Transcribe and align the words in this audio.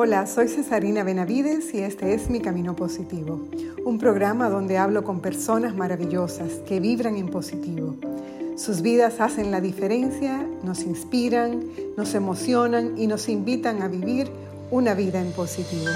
Hola, 0.00 0.28
soy 0.28 0.46
Cesarina 0.46 1.02
Benavides 1.02 1.74
y 1.74 1.78
este 1.78 2.14
es 2.14 2.30
Mi 2.30 2.38
Camino 2.38 2.76
Positivo, 2.76 3.48
un 3.84 3.98
programa 3.98 4.48
donde 4.48 4.78
hablo 4.78 5.02
con 5.02 5.18
personas 5.18 5.74
maravillosas 5.74 6.52
que 6.68 6.78
vibran 6.78 7.16
en 7.16 7.28
positivo. 7.28 7.96
Sus 8.56 8.80
vidas 8.80 9.20
hacen 9.20 9.50
la 9.50 9.60
diferencia, 9.60 10.46
nos 10.62 10.84
inspiran, 10.84 11.64
nos 11.96 12.14
emocionan 12.14 12.96
y 12.96 13.08
nos 13.08 13.28
invitan 13.28 13.82
a 13.82 13.88
vivir 13.88 14.30
una 14.70 14.94
vida 14.94 15.20
en 15.20 15.32
positivo. 15.32 15.90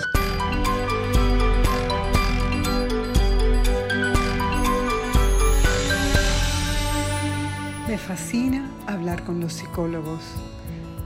Me 7.87 7.99
fascina 7.99 8.69
hablar 8.89 9.23
con 9.23 9.39
los 9.39 9.53
psicólogos 9.53 10.23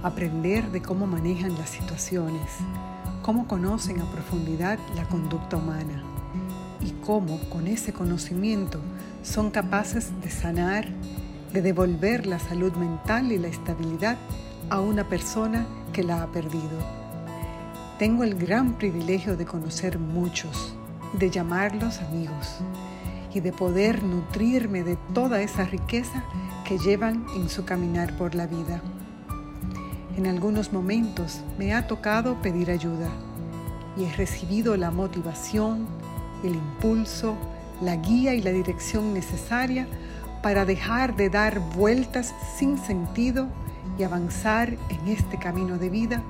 aprender 0.06 0.70
de 0.70 0.80
cómo 0.80 1.06
manejan 1.08 1.58
las 1.58 1.70
situaciones, 1.70 2.58
cómo 3.22 3.48
conocen 3.48 4.00
a 4.00 4.10
profundidad 4.12 4.78
la 4.94 5.04
conducta 5.08 5.56
humana 5.56 6.04
y 6.80 6.92
cómo 7.04 7.40
con 7.50 7.66
ese 7.66 7.92
conocimiento 7.92 8.78
son 9.24 9.50
capaces 9.50 10.12
de 10.20 10.30
sanar, 10.30 10.86
de 11.52 11.60
devolver 11.60 12.26
la 12.26 12.38
salud 12.38 12.72
mental 12.74 13.32
y 13.32 13.38
la 13.38 13.48
estabilidad 13.48 14.16
a 14.70 14.80
una 14.80 15.08
persona 15.08 15.66
que 15.92 16.04
la 16.04 16.22
ha 16.22 16.28
perdido. 16.28 16.78
Tengo 17.98 18.22
el 18.22 18.36
gran 18.36 18.74
privilegio 18.74 19.36
de 19.36 19.44
conocer 19.44 19.98
muchos, 19.98 20.76
de 21.18 21.30
llamarlos 21.30 21.98
amigos 21.98 22.58
y 23.34 23.40
de 23.40 23.52
poder 23.52 24.04
nutrirme 24.04 24.84
de 24.84 24.96
toda 25.12 25.40
esa 25.40 25.64
riqueza 25.64 26.22
que 26.64 26.78
llevan 26.78 27.26
en 27.34 27.48
su 27.48 27.64
caminar 27.64 28.16
por 28.16 28.36
la 28.36 28.46
vida. 28.46 28.80
En 30.16 30.26
algunos 30.26 30.72
momentos 30.72 31.42
me 31.58 31.74
ha 31.74 31.86
tocado 31.86 32.40
pedir 32.40 32.70
ayuda 32.70 33.10
y 33.98 34.04
he 34.04 34.12
recibido 34.14 34.74
la 34.78 34.90
motivación, 34.90 35.86
el 36.42 36.54
impulso, 36.54 37.36
la 37.82 37.96
guía 37.96 38.34
y 38.34 38.40
la 38.40 38.50
dirección 38.50 39.12
necesaria 39.12 39.86
para 40.42 40.64
dejar 40.64 41.16
de 41.16 41.28
dar 41.28 41.60
vueltas 41.76 42.34
sin 42.56 42.78
sentido 42.78 43.48
y 43.98 44.04
avanzar 44.04 44.78
en 44.88 45.08
este 45.08 45.38
camino 45.38 45.76
de 45.76 45.90
vida 45.90 46.22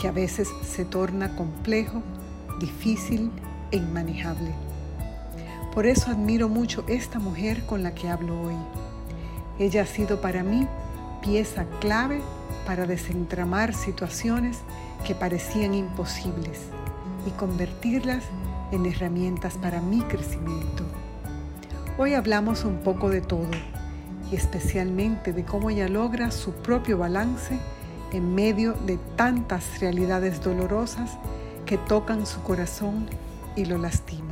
que 0.00 0.08
a 0.08 0.12
veces 0.12 0.48
se 0.62 0.86
torna 0.86 1.36
complejo, 1.36 2.02
difícil 2.58 3.30
e 3.70 3.76
inmanejable. 3.76 4.54
Por 5.74 5.84
eso 5.84 6.10
admiro 6.10 6.48
mucho 6.48 6.86
esta 6.88 7.18
mujer 7.18 7.66
con 7.66 7.82
la 7.82 7.94
que 7.94 8.08
hablo 8.08 8.40
hoy. 8.40 8.56
Ella 9.58 9.82
ha 9.82 9.86
sido 9.86 10.22
para 10.22 10.42
mí 10.42 10.66
pieza 11.20 11.66
clave 11.80 12.22
para 12.66 12.86
desentramar 12.86 13.72
situaciones 13.72 14.58
que 15.06 15.14
parecían 15.14 15.72
imposibles 15.72 16.62
y 17.26 17.30
convertirlas 17.30 18.24
en 18.72 18.84
herramientas 18.84 19.54
para 19.54 19.80
mi 19.80 20.02
crecimiento. 20.02 20.84
Hoy 21.96 22.14
hablamos 22.14 22.64
un 22.64 22.78
poco 22.78 23.08
de 23.08 23.20
todo 23.20 23.48
y 24.30 24.36
especialmente 24.36 25.32
de 25.32 25.44
cómo 25.44 25.70
ella 25.70 25.88
logra 25.88 26.30
su 26.30 26.52
propio 26.52 26.98
balance 26.98 27.58
en 28.12 28.34
medio 28.34 28.72
de 28.72 28.98
tantas 29.16 29.80
realidades 29.80 30.42
dolorosas 30.42 31.16
que 31.64 31.78
tocan 31.78 32.26
su 32.26 32.42
corazón 32.42 33.08
y 33.54 33.64
lo 33.64 33.78
lastiman. 33.78 34.25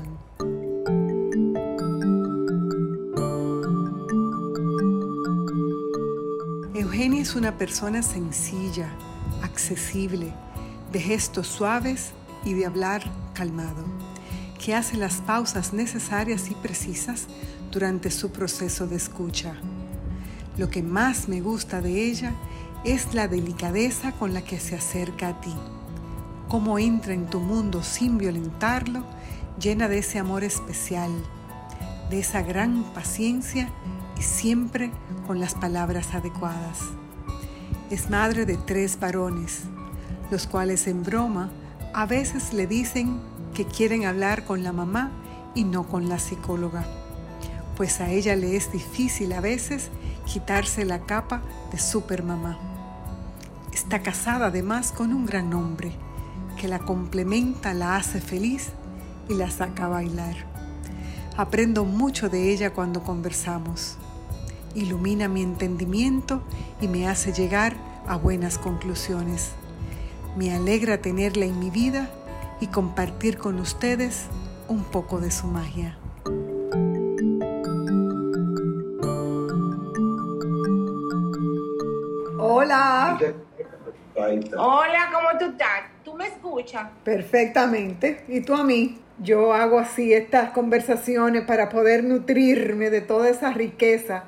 Eugenia 7.04 7.20
es 7.20 7.34
una 7.34 7.58
persona 7.58 8.02
sencilla, 8.02 8.88
accesible, 9.42 10.32
de 10.90 11.00
gestos 11.00 11.48
suaves 11.48 12.12
y 12.46 12.54
de 12.54 12.64
hablar 12.64 13.02
calmado, 13.34 13.84
que 14.58 14.74
hace 14.74 14.96
las 14.96 15.16
pausas 15.16 15.74
necesarias 15.74 16.50
y 16.50 16.54
precisas 16.54 17.26
durante 17.70 18.10
su 18.10 18.32
proceso 18.32 18.86
de 18.86 18.96
escucha. 18.96 19.54
Lo 20.56 20.70
que 20.70 20.82
más 20.82 21.28
me 21.28 21.42
gusta 21.42 21.82
de 21.82 22.06
ella 22.06 22.32
es 22.86 23.12
la 23.12 23.28
delicadeza 23.28 24.12
con 24.12 24.32
la 24.32 24.40
que 24.40 24.58
se 24.58 24.74
acerca 24.74 25.28
a 25.28 25.40
ti, 25.42 25.54
cómo 26.48 26.78
entra 26.78 27.12
en 27.12 27.26
tu 27.26 27.38
mundo 27.38 27.82
sin 27.82 28.16
violentarlo, 28.16 29.04
llena 29.60 29.88
de 29.88 29.98
ese 29.98 30.18
amor 30.18 30.42
especial, 30.42 31.10
de 32.08 32.20
esa 32.20 32.40
gran 32.40 32.82
paciencia 32.94 33.68
siempre 34.24 34.90
con 35.26 35.40
las 35.40 35.54
palabras 35.54 36.14
adecuadas. 36.14 36.80
Es 37.90 38.10
madre 38.10 38.46
de 38.46 38.56
tres 38.56 38.98
varones, 38.98 39.62
los 40.30 40.46
cuales 40.46 40.86
en 40.86 41.02
broma 41.02 41.50
a 41.92 42.06
veces 42.06 42.52
le 42.52 42.66
dicen 42.66 43.20
que 43.54 43.66
quieren 43.66 44.04
hablar 44.04 44.44
con 44.44 44.64
la 44.64 44.72
mamá 44.72 45.12
y 45.54 45.64
no 45.64 45.86
con 45.86 46.08
la 46.08 46.18
psicóloga, 46.18 46.84
pues 47.76 48.00
a 48.00 48.10
ella 48.10 48.34
le 48.34 48.56
es 48.56 48.72
difícil 48.72 49.32
a 49.32 49.40
veces 49.40 49.90
quitarse 50.26 50.84
la 50.84 51.00
capa 51.00 51.42
de 51.70 51.78
supermamá. 51.78 52.58
Está 53.72 54.02
casada 54.02 54.46
además 54.46 54.92
con 54.92 55.12
un 55.12 55.26
gran 55.26 55.52
hombre 55.54 55.92
que 56.60 56.68
la 56.68 56.80
complementa, 56.80 57.74
la 57.74 57.96
hace 57.96 58.20
feliz 58.20 58.70
y 59.28 59.34
la 59.34 59.50
saca 59.50 59.86
a 59.86 59.88
bailar. 59.88 60.34
Aprendo 61.36 61.84
mucho 61.84 62.28
de 62.28 62.52
ella 62.52 62.72
cuando 62.72 63.02
conversamos 63.02 63.98
ilumina 64.74 65.28
mi 65.28 65.42
entendimiento 65.42 66.42
y 66.80 66.88
me 66.88 67.08
hace 67.08 67.32
llegar 67.32 67.74
a 68.06 68.16
buenas 68.16 68.58
conclusiones. 68.58 69.52
Me 70.36 70.54
alegra 70.54 70.98
tenerla 70.98 71.44
en 71.44 71.58
mi 71.58 71.70
vida 71.70 72.08
y 72.60 72.66
compartir 72.66 73.38
con 73.38 73.60
ustedes 73.60 74.26
un 74.68 74.84
poco 74.84 75.20
de 75.20 75.30
su 75.30 75.46
magia. 75.46 75.96
Hola. 82.38 83.18
Hola, 84.56 85.10
¿cómo 85.12 85.38
tú 85.38 85.44
estás? 85.46 85.68
¿Tú 86.04 86.14
me 86.14 86.26
escuchas? 86.26 86.88
Perfectamente. 87.04 88.24
¿Y 88.28 88.40
tú 88.40 88.54
a 88.54 88.64
mí? 88.64 89.00
Yo 89.18 89.52
hago 89.52 89.78
así 89.78 90.12
estas 90.12 90.50
conversaciones 90.50 91.44
para 91.44 91.68
poder 91.68 92.02
nutrirme 92.02 92.90
de 92.90 93.00
toda 93.00 93.28
esa 93.28 93.52
riqueza 93.52 94.24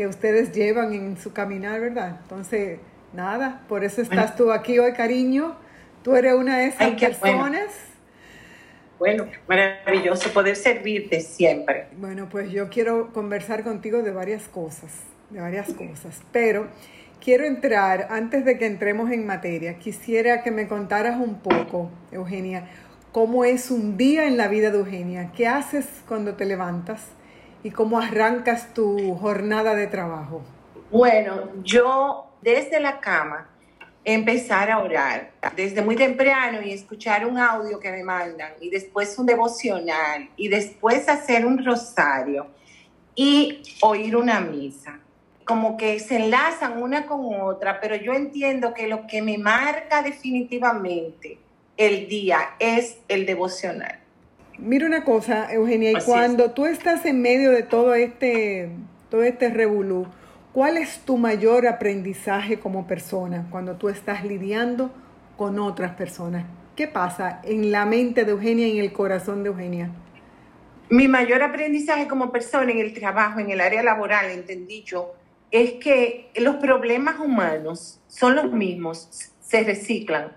que 0.00 0.06
ustedes 0.06 0.52
llevan 0.52 0.94
en 0.94 1.18
su 1.18 1.34
caminar, 1.34 1.78
¿verdad? 1.78 2.20
Entonces, 2.22 2.78
nada, 3.12 3.60
por 3.68 3.84
eso 3.84 4.00
estás 4.00 4.34
tú 4.34 4.50
aquí 4.50 4.78
hoy, 4.78 4.94
cariño. 4.94 5.56
Tú 6.02 6.16
eres 6.16 6.32
una 6.32 6.56
de 6.56 6.68
esas 6.68 6.92
personas. 6.98 7.66
Bueno. 8.98 9.26
maravilloso 9.46 10.32
poder 10.32 10.56
servirte 10.56 11.20
siempre. 11.20 11.88
Bueno, 11.98 12.30
pues 12.30 12.50
yo 12.50 12.70
quiero 12.70 13.12
conversar 13.12 13.62
contigo 13.62 14.02
de 14.02 14.10
varias 14.10 14.48
cosas, 14.48 14.90
de 15.28 15.38
varias 15.38 15.70
cosas, 15.74 16.22
pero 16.32 16.68
quiero 17.22 17.44
entrar, 17.44 18.06
antes 18.08 18.46
de 18.46 18.56
que 18.56 18.64
entremos 18.64 19.10
en 19.10 19.26
materia, 19.26 19.78
quisiera 19.78 20.42
que 20.42 20.50
me 20.50 20.66
contaras 20.66 21.20
un 21.20 21.40
poco, 21.40 21.90
Eugenia, 22.10 22.70
cómo 23.12 23.44
es 23.44 23.70
un 23.70 23.98
día 23.98 24.26
en 24.26 24.38
la 24.38 24.48
vida 24.48 24.70
de 24.70 24.78
Eugenia, 24.78 25.30
qué 25.36 25.46
haces 25.46 25.84
cuando 26.08 26.36
te 26.36 26.46
levantas 26.46 27.02
y 27.62 27.70
cómo 27.70 27.98
arrancas 27.98 28.72
tu 28.74 29.14
jornada 29.16 29.74
de 29.74 29.86
trabajo? 29.86 30.42
Bueno, 30.90 31.50
yo 31.62 32.30
desde 32.42 32.80
la 32.80 33.00
cama 33.00 33.48
empezar 34.04 34.70
a 34.70 34.78
orar 34.78 35.30
desde 35.54 35.82
muy 35.82 35.94
temprano 35.94 36.62
y 36.62 36.72
escuchar 36.72 37.26
un 37.26 37.38
audio 37.38 37.78
que 37.78 37.90
me 37.90 38.02
mandan 38.02 38.52
y 38.60 38.70
después 38.70 39.18
un 39.18 39.26
devocional 39.26 40.30
y 40.36 40.48
después 40.48 41.08
hacer 41.08 41.44
un 41.44 41.64
rosario 41.64 42.46
y 43.14 43.62
oír 43.82 44.16
una 44.16 44.40
misa. 44.40 45.00
Como 45.44 45.76
que 45.76 45.98
se 45.98 46.16
enlazan 46.16 46.82
una 46.82 47.06
con 47.06 47.40
otra, 47.40 47.80
pero 47.80 47.96
yo 47.96 48.14
entiendo 48.14 48.72
que 48.72 48.86
lo 48.86 49.06
que 49.06 49.20
me 49.20 49.36
marca 49.36 50.02
definitivamente 50.02 51.38
el 51.76 52.08
día 52.08 52.54
es 52.58 52.98
el 53.08 53.26
devocional. 53.26 53.99
Mira 54.60 54.86
una 54.86 55.04
cosa, 55.04 55.50
Eugenia, 55.50 55.90
y 55.90 56.02
cuando 56.04 56.50
tú 56.50 56.66
estás 56.66 57.06
en 57.06 57.22
medio 57.22 57.50
de 57.50 57.62
todo 57.62 57.94
este, 57.94 58.68
todo 59.08 59.22
este 59.22 59.48
revolú, 59.48 60.06
¿cuál 60.52 60.76
es 60.76 60.98
tu 60.98 61.16
mayor 61.16 61.66
aprendizaje 61.66 62.58
como 62.58 62.86
persona 62.86 63.46
cuando 63.50 63.76
tú 63.76 63.88
estás 63.88 64.22
lidiando 64.22 64.92
con 65.38 65.58
otras 65.58 65.94
personas? 65.94 66.44
¿Qué 66.76 66.86
pasa 66.86 67.40
en 67.42 67.72
la 67.72 67.86
mente 67.86 68.26
de 68.26 68.32
Eugenia 68.32 68.68
y 68.68 68.78
en 68.78 68.84
el 68.84 68.92
corazón 68.92 69.42
de 69.42 69.48
Eugenia? 69.48 69.90
Mi 70.90 71.08
mayor 71.08 71.42
aprendizaje 71.42 72.06
como 72.06 72.30
persona 72.30 72.70
en 72.70 72.80
el 72.80 72.92
trabajo, 72.92 73.40
en 73.40 73.50
el 73.50 73.62
área 73.62 73.82
laboral, 73.82 74.28
entendí 74.30 74.82
yo, 74.82 75.14
es 75.50 75.72
que 75.74 76.30
los 76.36 76.56
problemas 76.56 77.18
humanos 77.18 78.00
son 78.08 78.36
los 78.36 78.52
mismos, 78.52 79.32
se 79.40 79.64
reciclan 79.64 80.32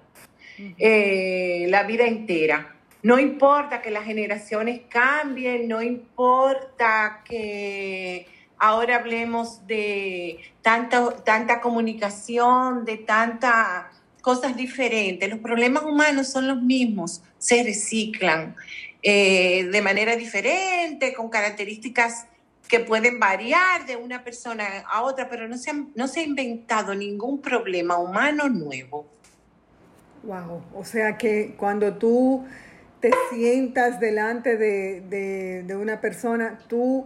eh, 0.78 1.66
la 1.70 1.84
vida 1.84 2.06
entera. 2.06 2.73
No 3.04 3.20
importa 3.20 3.82
que 3.82 3.92
las 3.92 4.06
generaciones 4.06 4.82
cambien, 4.90 5.68
no 5.68 5.82
importa 5.82 7.22
que 7.26 8.28
ahora 8.58 8.96
hablemos 8.96 9.68
de 9.68 10.40
tanta, 10.62 11.12
tanta 11.18 11.60
comunicación, 11.60 12.86
de 12.86 12.98
tanta 12.98 13.92
cosas 14.22 14.56
diferentes. 14.56 15.30
Los 15.30 15.40
problemas 15.40 15.84
humanos 15.84 16.30
son 16.30 16.48
los 16.48 16.62
mismos, 16.62 17.22
se 17.38 17.62
reciclan 17.62 18.56
eh, 19.02 19.66
de 19.66 19.82
manera 19.82 20.16
diferente, 20.16 21.14
con 21.14 21.30
características 21.30 22.28
que 22.70 22.80
pueden 22.80 23.20
variar 23.20 23.86
de 23.86 23.98
una 23.98 24.24
persona 24.24 24.66
a 24.90 25.04
otra, 25.04 25.28
pero 25.28 25.50
no 25.50 25.58
se, 25.58 25.74
no 25.94 26.08
se 26.08 26.22
ha 26.22 26.24
inventado 26.24 26.96
ningún 26.96 27.42
problema 27.42 27.98
humano 27.98 28.48
nuevo. 28.48 29.06
Wow, 30.24 30.64
o 30.74 30.86
sea 30.86 31.18
que 31.18 31.54
cuando 31.58 31.94
tú 31.96 32.46
te 33.04 33.12
sientas 33.34 34.00
delante 34.00 34.56
de, 34.56 35.02
de 35.68 35.76
una 35.76 36.00
persona, 36.00 36.58
tú 36.70 37.06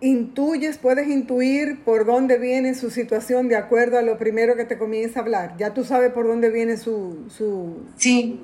intuyes, 0.00 0.78
puedes 0.78 1.08
intuir 1.08 1.82
por 1.82 2.06
dónde 2.06 2.38
viene 2.38 2.76
su 2.76 2.90
situación 2.90 3.48
de 3.48 3.56
acuerdo 3.56 3.98
a 3.98 4.02
lo 4.02 4.18
primero 4.18 4.54
que 4.54 4.64
te 4.64 4.78
comienza 4.78 5.18
a 5.18 5.22
hablar. 5.24 5.56
Ya 5.58 5.74
tú 5.74 5.82
sabes 5.82 6.12
por 6.12 6.28
dónde 6.28 6.50
viene 6.50 6.76
su... 6.76 7.26
su... 7.28 7.88
Sí, 7.96 8.40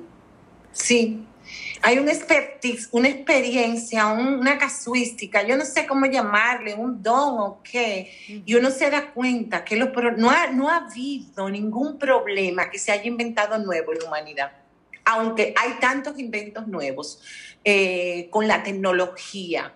sí. 0.73 1.25
Hay 1.81 1.99
un 1.99 2.09
expertise, 2.09 2.89
una 2.91 3.07
experiencia, 3.07 4.07
una 4.07 4.57
casuística, 4.57 5.41
yo 5.43 5.55
no 5.55 5.63
sé 5.63 5.87
cómo 5.87 6.05
llamarle, 6.05 6.73
un 6.73 7.01
don 7.01 7.39
o 7.39 7.61
qué, 7.63 8.43
y 8.45 8.55
uno 8.55 8.71
se 8.71 8.89
da 8.89 9.13
cuenta 9.13 9.63
que 9.63 9.77
no, 9.77 9.89
ha, 10.29 10.47
no 10.51 10.69
ha 10.69 10.77
habido 10.77 11.49
ningún 11.49 11.97
problema 11.97 12.69
que 12.69 12.77
se 12.77 12.91
haya 12.91 13.05
inventado 13.05 13.57
nuevo 13.57 13.93
en 13.93 13.99
la 13.99 14.07
humanidad, 14.07 14.51
aunque 15.05 15.53
hay 15.57 15.79
tantos 15.79 16.19
inventos 16.19 16.67
nuevos 16.67 17.21
eh, 17.63 18.27
con 18.29 18.47
la 18.47 18.63
tecnología, 18.63 19.73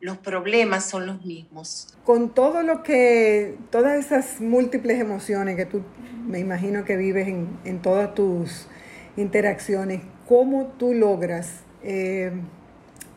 los 0.00 0.18
problemas 0.18 0.84
son 0.88 1.06
los 1.06 1.24
mismos. 1.24 1.96
Con 2.04 2.30
todo 2.30 2.62
lo 2.62 2.82
que, 2.82 3.56
todas 3.70 4.04
esas 4.04 4.40
múltiples 4.40 5.00
emociones 5.00 5.56
que 5.56 5.66
tú 5.66 5.82
me 6.26 6.38
imagino 6.38 6.84
que 6.84 6.96
vives 6.96 7.28
en, 7.28 7.82
todas 7.82 8.14
tus 8.14 8.66
interacciones, 9.16 10.02
¿cómo 10.28 10.74
tú 10.78 10.92
logras, 10.92 11.60
eh, 11.82 12.32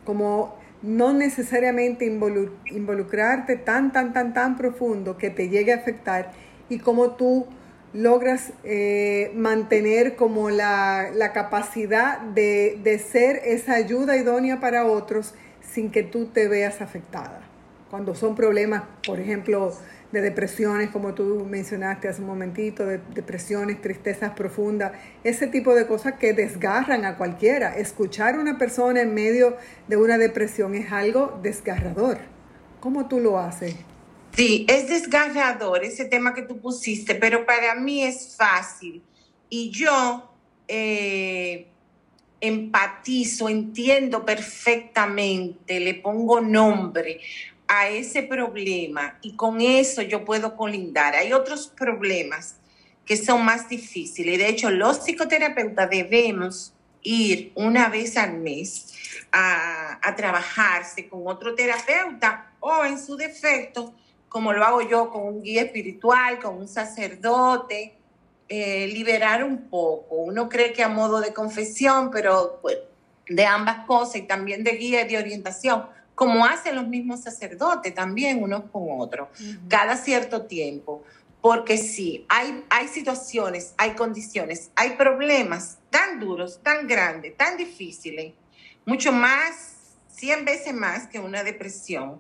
como 0.06 0.58
no 0.82 1.12
necesariamente 1.14 2.06
involucrarte 2.06 3.58
tan, 3.58 3.92
tan, 3.92 4.14
tan, 4.14 4.34
tan 4.34 4.58
profundo 4.58 5.18
que 5.18 5.30
te 5.30 5.50
llegue 5.50 5.74
a 5.74 5.78
afectar 5.78 6.32
y 6.70 6.80
cómo 6.80 7.12
tú 7.12 7.48
logras 7.94 8.54
eh, 8.64 9.32
mantener 9.36 10.16
como 10.16 10.50
la, 10.50 11.32
capacidad 11.34 12.20
de, 12.20 12.80
de 12.84 13.00
ser 13.00 13.42
esa 13.46 13.74
ayuda 13.74 14.18
idónea 14.18 14.60
para 14.60 14.86
otros 14.86 15.34
sin 15.62 15.92
que 15.92 16.04
tú 16.04 16.28
te 16.28 16.48
veas 16.48 16.82
afectada. 16.82 17.42
Cuando 17.90 18.14
son 18.14 18.36
problemas, 18.36 18.84
por 19.06 19.20
ejemplo, 19.20 19.74
de 20.12 20.22
depresiones, 20.22 20.90
como 20.90 21.14
tú 21.14 21.46
mencionaste 21.48 22.08
hace 22.08 22.22
un 22.22 22.28
momentito, 22.28 22.86
de 22.86 23.00
depresiones, 23.14 23.82
tristezas 23.82 24.32
profundas, 24.32 24.94
ese 25.24 25.48
tipo 25.48 25.76
de 25.76 25.86
cosas 25.86 26.14
que 26.14 26.34
desgarran 26.34 27.06
a 27.06 27.18
cualquiera. 27.18 27.76
Escuchar 27.76 28.36
a 28.36 28.40
una 28.40 28.58
persona 28.58 29.02
en 29.02 29.14
medio 29.14 29.58
de 29.88 29.98
una 29.98 30.18
depresión 30.18 30.76
es 30.76 30.92
algo 30.92 31.40
desgarrador. 31.44 32.18
¿Cómo 32.80 33.08
tú 33.08 33.20
lo 33.20 33.40
haces? 33.40 33.76
Sí, 34.36 34.66
es 34.70 34.88
desgarrador 34.88 35.84
ese 35.84 36.06
tema 36.06 36.34
que 36.34 36.44
tú 36.44 36.60
pusiste, 36.60 37.16
pero 37.16 37.46
para 37.46 37.76
mí 37.76 38.04
es 38.04 38.36
fácil. 38.38 39.02
Y 39.50 39.72
yo 39.72 40.32
eh, 40.68 41.68
empatizo, 42.40 43.50
entiendo 43.50 44.26
perfectamente, 44.26 45.80
le 45.80 45.96
pongo 45.96 46.40
nombre 46.42 47.20
a 47.68 47.90
ese 47.90 48.24
problema 48.24 49.20
y 49.22 49.36
con 49.36 49.62
eso 49.62 50.02
yo 50.02 50.26
puedo 50.26 50.56
colindar. 50.56 51.16
Hay 51.16 51.34
otros 51.34 51.68
problemas 51.68 52.56
que 53.06 53.18
son 53.18 53.44
más 53.44 53.68
difíciles 53.70 54.36
y 54.36 54.38
de 54.38 54.50
hecho 54.50 54.70
los 54.70 55.00
psicoterapeutas 55.00 55.90
debemos 55.90 56.74
ir 57.02 57.52
una 57.56 57.90
vez 57.90 58.18
al 58.18 58.38
mes 58.38 58.94
a, 59.32 60.00
trabajarse 60.16 61.08
con 61.08 61.22
otro 61.26 61.56
terapeuta 61.56 62.52
o 62.60 62.84
en 62.84 63.00
su 63.00 63.16
defecto, 63.16 63.94
como 64.30 64.54
lo 64.54 64.64
hago 64.64 64.82
yo 64.82 65.10
con 65.10 65.24
un 65.24 65.42
guía 65.42 65.64
espiritual, 65.64 66.40
con 66.40 66.58
un 66.58 66.68
sacerdote, 66.68 67.96
eh, 68.48 68.88
liberar 68.88 69.44
un 69.44 69.70
poco. 69.70 70.16
Uno 70.16 70.48
cree 70.48 70.72
que 70.72 70.84
a 70.84 70.90
modo 70.90 71.20
de 71.20 71.34
confesión, 71.34 72.12
pero 72.12 72.60
pues, 72.62 72.78
de 73.28 73.46
ambas 73.46 73.86
cosas 73.86 74.18
y 74.18 74.22
también 74.24 74.64
de 74.64 74.72
guía 74.72 75.02
y 75.02 75.08
de 75.08 75.18
orientación, 75.18 75.86
como 76.16 76.46
hacen 76.46 76.76
los 76.76 76.88
mismos 76.88 77.22
sacerdotes 77.22 77.94
también 77.94 78.44
unos 78.44 78.64
con 78.72 79.00
otros, 79.00 79.30
cada 79.68 79.96
cierto 79.96 80.44
tiempo. 80.44 81.04
Porque 81.42 81.78
sí, 81.78 82.26
hay, 82.28 82.66
hay 82.70 82.90
situaciones, 82.90 83.74
hay 83.78 83.92
condiciones, 83.92 84.72
hay 84.76 84.92
problemas 84.92 85.78
tan 85.90 86.20
duros, 86.20 86.60
tan 86.62 86.88
grandes, 86.88 87.38
tan 87.38 87.56
difíciles, 87.56 88.34
mucho 88.86 89.14
más, 89.14 89.78
100 90.10 90.44
veces 90.44 90.74
más 90.74 91.08
que 91.08 91.20
una 91.20 91.44
depresión, 91.44 92.20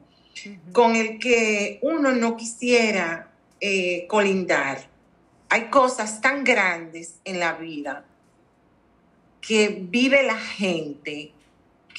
con 0.72 0.96
el 0.96 1.20
que 1.20 1.80
uno 1.82 2.12
no 2.12 2.36
quisiera 2.38 3.32
eh, 3.60 4.06
colindar. 4.08 4.88
Hay 5.50 5.70
cosas 5.70 6.22
tan 6.22 6.44
grandes 6.44 7.16
en 7.26 7.40
la 7.40 7.54
vida 7.54 8.06
que 9.42 9.80
vive 9.82 10.24
la 10.24 10.38
gente 10.38 11.32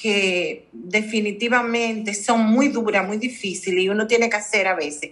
que 0.01 0.67
definitivamente 0.71 2.13
son 2.13 2.45
muy 2.45 2.69
duras, 2.69 3.05
muy 3.05 3.17
difíciles 3.17 3.83
y 3.83 3.89
uno 3.89 4.07
tiene 4.07 4.29
que 4.29 4.37
hacer 4.37 4.67
a 4.67 4.73
veces 4.73 5.11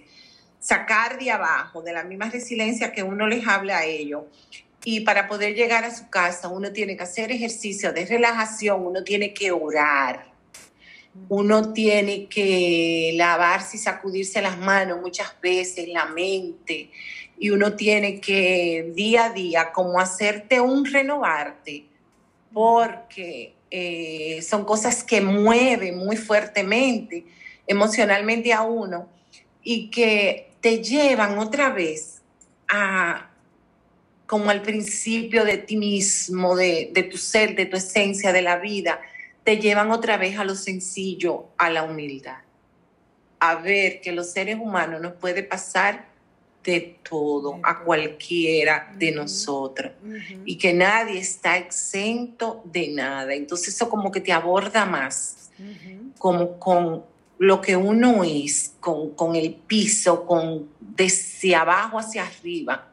sacar 0.58 1.18
de 1.18 1.30
abajo, 1.30 1.82
de 1.82 1.92
la 1.92 2.04
misma 2.04 2.28
resiliencia 2.28 2.92
que 2.92 3.02
uno 3.02 3.26
les 3.26 3.46
habla 3.46 3.78
a 3.78 3.84
ellos. 3.84 4.24
Y 4.84 5.00
para 5.00 5.26
poder 5.26 5.54
llegar 5.54 5.84
a 5.84 5.94
su 5.94 6.08
casa, 6.08 6.48
uno 6.48 6.72
tiene 6.72 6.96
que 6.96 7.02
hacer 7.02 7.32
ejercicio 7.32 7.92
de 7.92 8.06
relajación, 8.06 8.86
uno 8.86 9.02
tiene 9.02 9.34
que 9.34 9.50
orar, 9.50 10.29
uno 11.28 11.72
tiene 11.72 12.26
que 12.26 13.12
lavarse 13.16 13.76
y 13.76 13.80
sacudirse 13.80 14.40
las 14.40 14.58
manos 14.58 15.00
muchas 15.00 15.40
veces, 15.40 15.88
la 15.88 16.06
mente, 16.06 16.90
y 17.38 17.50
uno 17.50 17.74
tiene 17.74 18.20
que 18.20 18.92
día 18.94 19.26
a 19.26 19.30
día 19.30 19.72
como 19.72 19.98
hacerte 19.98 20.60
un 20.60 20.84
renovarte, 20.84 21.84
porque 22.52 23.54
eh, 23.70 24.42
son 24.42 24.64
cosas 24.64 25.04
que 25.04 25.20
mueven 25.20 25.96
muy 25.98 26.16
fuertemente 26.16 27.24
emocionalmente 27.66 28.52
a 28.52 28.62
uno 28.62 29.08
y 29.62 29.90
que 29.90 30.50
te 30.60 30.82
llevan 30.82 31.38
otra 31.38 31.70
vez 31.70 32.20
a 32.68 33.30
como 34.26 34.50
al 34.50 34.62
principio 34.62 35.44
de 35.44 35.58
ti 35.58 35.76
mismo, 35.76 36.54
de, 36.54 36.90
de 36.92 37.02
tu 37.02 37.16
ser, 37.16 37.56
de 37.56 37.66
tu 37.66 37.76
esencia, 37.76 38.32
de 38.32 38.42
la 38.42 38.58
vida, 38.58 39.00
te 39.50 39.58
llevan 39.58 39.90
otra 39.90 40.16
vez 40.16 40.38
a 40.38 40.44
lo 40.44 40.54
sencillo, 40.54 41.46
a 41.58 41.70
la 41.70 41.82
humildad. 41.82 42.36
A 43.40 43.56
ver 43.56 44.00
que 44.00 44.12
los 44.12 44.30
seres 44.30 44.56
humanos 44.60 45.00
nos 45.00 45.14
puede 45.14 45.42
pasar 45.42 46.06
de 46.62 47.00
todo 47.02 47.58
a 47.64 47.80
cualquiera 47.80 48.94
de 48.96 49.10
nosotros 49.10 49.90
y 50.44 50.56
que 50.56 50.72
nadie 50.72 51.18
está 51.18 51.56
exento 51.56 52.62
de 52.64 52.92
nada. 52.92 53.34
Entonces 53.34 53.74
eso 53.74 53.90
como 53.90 54.12
que 54.12 54.20
te 54.20 54.30
aborda 54.30 54.84
más, 54.84 55.50
como 56.16 56.56
con 56.60 57.02
lo 57.38 57.60
que 57.60 57.74
uno 57.74 58.22
es, 58.22 58.74
con, 58.78 59.10
con, 59.16 59.34
el 59.34 59.54
piso, 59.54 60.26
con 60.26 60.68
desde 60.78 61.56
abajo 61.56 61.98
hacia 61.98 62.24
arriba. 62.24 62.89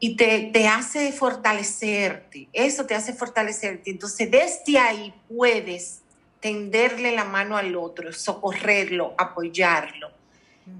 Y 0.00 0.16
te, 0.16 0.50
te 0.52 0.66
hace 0.66 1.12
fortalecerte, 1.12 2.48
eso 2.52 2.86
te 2.86 2.94
hace 2.94 3.12
fortalecerte. 3.12 3.90
Entonces 3.90 4.30
desde 4.30 4.78
ahí 4.78 5.14
puedes 5.28 6.00
tenderle 6.40 7.12
la 7.12 7.24
mano 7.24 7.56
al 7.56 7.76
otro, 7.76 8.12
socorrerlo, 8.12 9.14
apoyarlo 9.18 10.10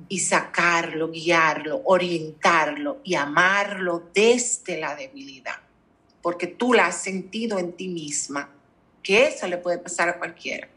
y 0.08 0.20
sacarlo, 0.20 1.10
guiarlo, 1.10 1.82
orientarlo 1.84 2.98
y 3.04 3.14
amarlo 3.14 4.08
desde 4.14 4.78
la 4.78 4.94
debilidad, 4.94 5.56
porque 6.22 6.46
tú 6.46 6.72
la 6.72 6.86
has 6.86 7.02
sentido 7.02 7.58
en 7.58 7.72
ti 7.72 7.88
misma, 7.88 8.50
que 9.02 9.26
eso 9.26 9.46
le 9.46 9.58
puede 9.58 9.78
pasar 9.78 10.08
a 10.08 10.18
cualquiera. 10.18 10.68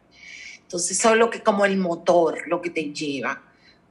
Entonces, 0.62 0.98
eso 1.00 1.12
es 1.12 1.18
lo 1.18 1.30
que 1.30 1.42
como 1.42 1.66
el 1.66 1.78
motor, 1.78 2.48
lo 2.48 2.62
que 2.62 2.70
te 2.70 2.92
lleva 2.92 3.42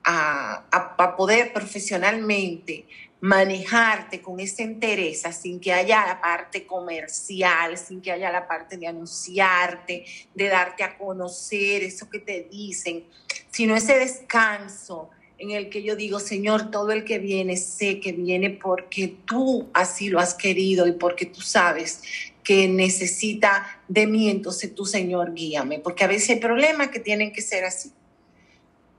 a, 0.05 0.65
a, 0.71 1.17
poder 1.17 1.53
profesionalmente 1.53 2.87
manejarte 3.23 4.21
con 4.21 4.41
esa 4.41 4.65
entereza 4.65 5.31
sin 5.33 5.61
que 5.61 5.73
haya 5.73 6.05
la 6.05 6.21
parte 6.21 6.67
comercial, 6.67 7.79
sin 7.79 8.03
que 8.03 8.11
haya 8.11 8.33
la 8.33 8.49
parte 8.49 8.77
de 8.77 8.89
anunciarte, 8.89 10.05
de 10.35 10.49
darte 10.49 10.83
a 10.83 10.99
conocer 10.99 11.85
eso 11.85 12.11
que 12.11 12.19
te 12.19 12.49
dicen, 12.51 13.05
sino 13.53 13.77
ese 13.77 13.97
descanso 13.97 15.11
en 15.39 15.53
el 15.53 15.71
que 15.71 15.85
yo 15.85 15.95
digo, 15.95 16.19
Señor, 16.19 16.73
todo 16.73 16.91
el 16.91 17.05
que 17.05 17.21
viene, 17.21 17.57
sé 17.57 18.01
que 18.01 18.11
viene 18.11 18.51
porque 18.51 19.15
tú 19.25 19.71
así 19.73 20.09
lo 20.09 20.19
has 20.19 20.35
querido 20.35 20.89
y 20.89 20.93
porque 20.93 21.25
tú 21.25 21.43
sabes 21.43 22.03
que 22.43 22.67
necesita 22.67 23.83
de 23.87 24.09
mí, 24.09 24.31
entonces 24.31 24.75
tú, 24.75 24.85
Señor, 24.85 25.33
guíame, 25.33 25.79
porque 25.79 26.03
a 26.03 26.09
veces 26.09 26.31
hay 26.31 26.37
problemas 26.41 26.89
que 26.89 26.99
tienen 26.99 27.33
que 27.33 27.41
ser 27.41 27.65
así, 27.65 27.93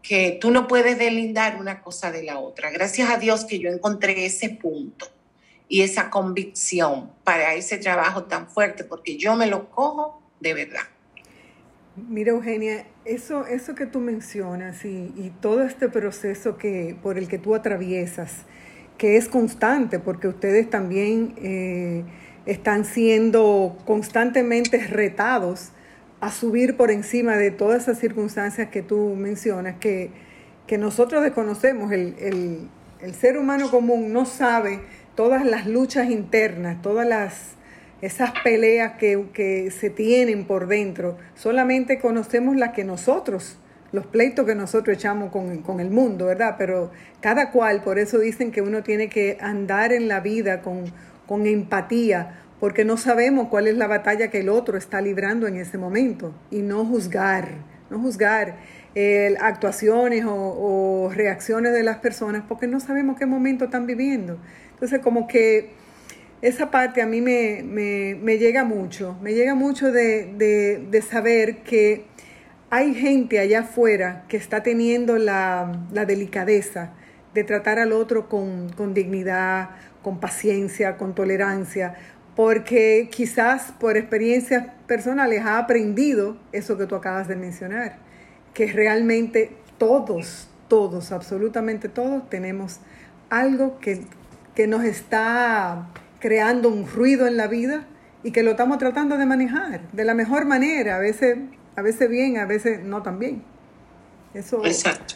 que 0.03 0.38
tú 0.39 0.51
no 0.51 0.67
puedes 0.67 1.00
delindar 1.00 1.60
una 1.60 1.81
cosa 1.81 2.12
de 2.12 2.24
la 2.24 2.38
otra. 2.38 2.69
Gracias 2.69 3.10
a 3.10 3.17
Dios 3.17 3.45
que 3.45 3.57
yo 3.57 3.69
encontré 3.69 4.25
ese 4.25 4.50
punto 4.50 5.07
y 5.69 5.81
esa 5.81 6.10
convicción 6.10 7.10
para 7.24 7.55
ese 7.55 7.77
trabajo 7.77 8.25
tan 8.25 8.48
fuerte, 8.48 8.83
porque 8.83 9.17
yo 9.17 9.36
me 9.36 9.48
lo 9.48 9.72
cojo 9.72 10.22
de 10.41 10.53
verdad. 10.53 10.83
Mira, 11.95 12.31
Eugenia, 12.31 12.86
eso, 13.05 13.45
eso 13.45 13.75
que 13.75 13.86
tú 13.86 14.00
mencionas 14.00 14.83
y, 14.83 15.31
todo 15.41 15.63
este 15.63 15.88
proceso 15.89 16.57
que, 16.57 16.98
por 17.01 17.17
el 17.17 17.27
que 17.27 17.38
tú 17.38 17.55
atraviesas, 17.55 18.43
que 18.98 19.15
es 19.15 19.29
constante, 19.29 20.00
porque 20.00 20.27
ustedes 20.27 20.69
también 20.69 21.33
eh, 21.38 22.03
están 22.45 22.83
siendo 22.83 23.77
constantemente 23.86 24.79
retados 24.88 25.72
a 26.24 26.32
subir 26.32 26.77
por 26.77 26.89
encima 26.89 27.36
de 27.36 27.51
todas 27.51 27.84
esas 27.84 28.00
circunstancias 28.00 28.70
que 28.70 28.82
tú 28.82 29.15
mencionas, 29.15 29.75
que, 29.80 30.12
que 30.68 30.77
nosotros 30.77 31.22
desconocemos. 31.22 31.92
El, 31.92 32.15
el, 32.20 32.70
el 33.01 33.13
ser 33.13 33.38
humano 33.38 33.70
común 33.70 34.13
no 34.13 34.25
sabe 34.25 34.80
todas 35.15 35.46
las 35.46 35.68
luchas 35.68 36.10
internas, 36.10 36.82
todas 36.82 37.06
las 37.06 37.56
esas 38.03 38.32
peleas 38.44 38.94
que, 38.98 39.72
se 39.72 39.89
tienen 39.89 40.44
por 40.44 40.68
dentro, 40.68 41.18
solamente 41.36 42.00
conocemos 42.00 42.58
las 42.58 42.74
que 42.74 42.84
nosotros, 42.84 43.58
los 43.94 44.06
pleitos 44.06 44.46
que 44.46 44.56
nosotros 44.56 44.98
echamos 44.98 45.32
con, 45.32 45.80
el 45.80 45.89
mundo, 45.89 46.25
¿verdad? 46.25 46.56
Pero 46.58 46.92
cada 47.22 47.51
cual, 47.51 47.82
por 47.82 48.00
eso 48.00 48.20
dicen 48.20 48.51
que 48.51 48.62
uno 48.62 48.84
tiene 48.84 49.08
que 49.08 49.38
andar 49.39 49.94
en 49.94 50.10
la 50.10 50.20
vida 50.20 50.62
con, 50.62 50.84
con 51.25 51.48
empatía, 51.48 52.42
porque 52.63 52.86
no 52.86 52.96
sabemos 52.96 53.50
cuál 53.50 53.67
es 53.67 53.75
la 53.75 53.88
batalla 53.88 54.29
que 54.29 54.39
el 54.39 54.48
otro 54.48 54.77
está 54.77 55.01
librando 55.01 55.48
en 55.48 55.58
ese 55.58 55.77
momento, 55.77 56.34
y 56.50 56.62
no 56.62 56.86
juzgar, 56.86 57.50
no 57.89 58.00
juzgar 58.00 58.55
eh, 58.96 59.36
actuaciones 59.41 60.24
o, 60.25 61.12
reacciones 61.13 61.74
de 61.74 61.84
las 61.84 61.98
personas, 61.98 62.43
porque 62.48 62.67
no 62.67 62.79
sabemos 62.79 63.20
qué 63.20 63.25
momento 63.25 63.65
están 63.65 63.86
viviendo. 63.86 64.38
Entonces, 64.72 65.01
como 65.01 65.27
que 65.27 65.72
esa 66.41 66.72
parte 66.72 67.01
a 67.01 67.05
mí 67.05 67.20
me, 67.20 68.38
llega 68.38 68.63
mucho, 68.63 69.17
me 69.22 69.34
llega 69.34 69.55
mucho 69.55 69.91
de, 69.91 71.03
saber 71.05 71.63
que 71.63 72.05
hay 72.70 72.93
gente 72.93 73.39
allá 73.39 73.60
afuera 73.60 74.24
que 74.29 74.38
está 74.38 74.63
teniendo 74.63 75.17
la, 75.17 75.86
delicadeza 76.08 76.93
de 77.34 77.43
tratar 77.43 77.77
al 77.77 77.91
otro 77.91 78.29
con, 78.29 78.70
con, 78.70 78.93
dignidad, 78.93 79.72
con 80.03 80.20
paciencia, 80.20 80.98
con 80.98 81.15
tolerancia, 81.15 81.96
porque 82.35 83.09
quizás 83.11 83.73
por 83.79 83.97
experiencias 83.97 84.67
personales 84.87 85.41
ha 85.45 85.59
aprendido 85.59 86.37
eso 86.51 86.77
que 86.77 86.85
tú 86.85 86.95
acabas 86.95 87.27
de 87.27 87.35
mencionar, 87.35 87.97
que 88.53 88.71
realmente 88.71 89.51
todos, 89.77 90.47
todos, 90.67 91.11
absolutamente 91.11 91.89
todos 91.89 92.29
tenemos 92.29 92.79
algo 93.29 93.79
que, 93.79 94.01
que 94.55 94.67
nos 94.67 94.83
está 94.83 95.89
creando 96.19 96.69
un 96.69 96.87
ruido 96.87 97.27
en 97.27 97.37
la 97.37 97.47
vida 97.47 97.85
y 98.23 98.31
que 98.31 98.43
lo 98.43 98.51
estamos 98.51 98.77
tratando 98.77 99.17
de 99.17 99.25
manejar 99.25 99.81
de 99.91 100.05
la 100.05 100.13
mejor 100.13 100.45
manera, 100.45 100.95
a 100.95 100.99
veces, 100.99 101.37
a 101.75 101.81
veces 101.81 102.09
bien, 102.09 102.37
a 102.37 102.45
veces 102.45 102.83
no 102.83 103.03
tan 103.03 103.19
bien. 103.19 103.43
Eso. 104.33 104.65
Exacto. 104.65 105.15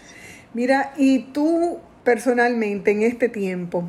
Mira, 0.54 0.94
y 0.98 1.20
tú 1.34 1.80
personalmente 2.04 2.92
en 2.92 3.02
este 3.02 3.30
tiempo, 3.30 3.84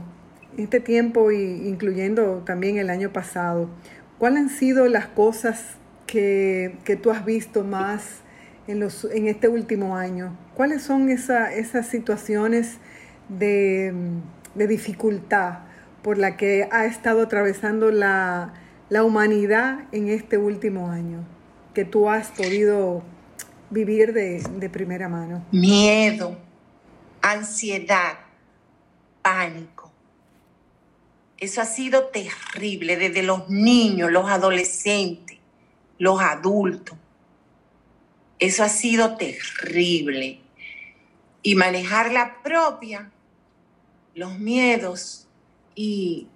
este 0.63 0.81
tiempo 0.81 1.31
y 1.31 1.69
incluyendo 1.69 2.43
también 2.45 2.79
el 2.79 2.91
año 2.91 3.13
pasado, 3.13 3.71
¿cuáles 4.19 4.39
han 4.41 4.51
sido 4.51 4.89
las 4.89 5.07
cosas 5.07 5.77
que, 6.07 6.77
tú 7.03 7.11
has 7.11 7.25
visto 7.25 7.65
más 7.65 8.21
en, 8.67 8.81
los, 8.81 9.05
en 9.05 9.29
este 9.29 9.49
último 9.49 9.97
año? 9.97 10.37
¿Cuáles 10.55 10.83
son 10.83 11.09
esas 11.09 11.87
situaciones 11.87 12.79
de, 13.29 13.93
de 14.55 14.67
dificultad 14.67 15.61
por 16.03 16.19
la 16.19 16.37
que 16.37 16.69
ha 16.71 16.87
estado 16.87 17.23
atravesando 17.23 17.91
la, 17.91 18.53
humanidad 19.05 19.81
en 19.93 20.09
este 20.09 20.39
último 20.39 20.91
año, 20.91 21.25
que 21.75 21.85
tú 21.85 22.09
has 22.09 22.31
podido 22.31 23.03
vivir 23.71 24.13
de, 24.13 24.43
de 24.59 24.71
primera 24.71 25.09
mano? 25.09 25.45
Miedo, 25.53 26.37
ansiedad, 27.23 28.15
pánico. 29.23 29.78
Eso 31.39 31.61
ha 31.61 31.65
sido 31.65 32.07
terrible 32.07 32.97
desde 32.97 33.23
los 33.23 33.49
niños, 33.49 34.11
los 34.11 34.29
adolescentes, 34.29 35.39
los 35.99 36.21
adultos. 36.21 36.99
Eso 38.39 38.65
ha 38.65 38.69
sido 38.69 39.17
terrible. 39.17 40.41
Y 41.43 41.55
manejar 41.55 42.13
la 42.13 42.43
propia, 42.43 43.11
los 44.15 44.39
miedos, 44.39 45.29
y, 45.81 46.27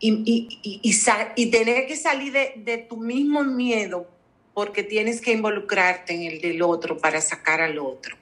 y, 0.00 1.50
tener 1.50 1.86
que 1.86 1.96
salir 1.96 2.32
de, 2.32 2.86
tu 2.88 2.96
mismo 2.96 3.44
miedo 3.44 4.10
porque 4.52 4.82
tienes 4.82 5.20
que 5.20 5.32
involucrarte 5.32 6.12
en 6.12 6.22
el 6.22 6.40
del 6.40 6.60
otro 6.60 6.98
para 6.98 7.20
sacar 7.20 7.60
al 7.60 7.78
otro. 7.78 8.16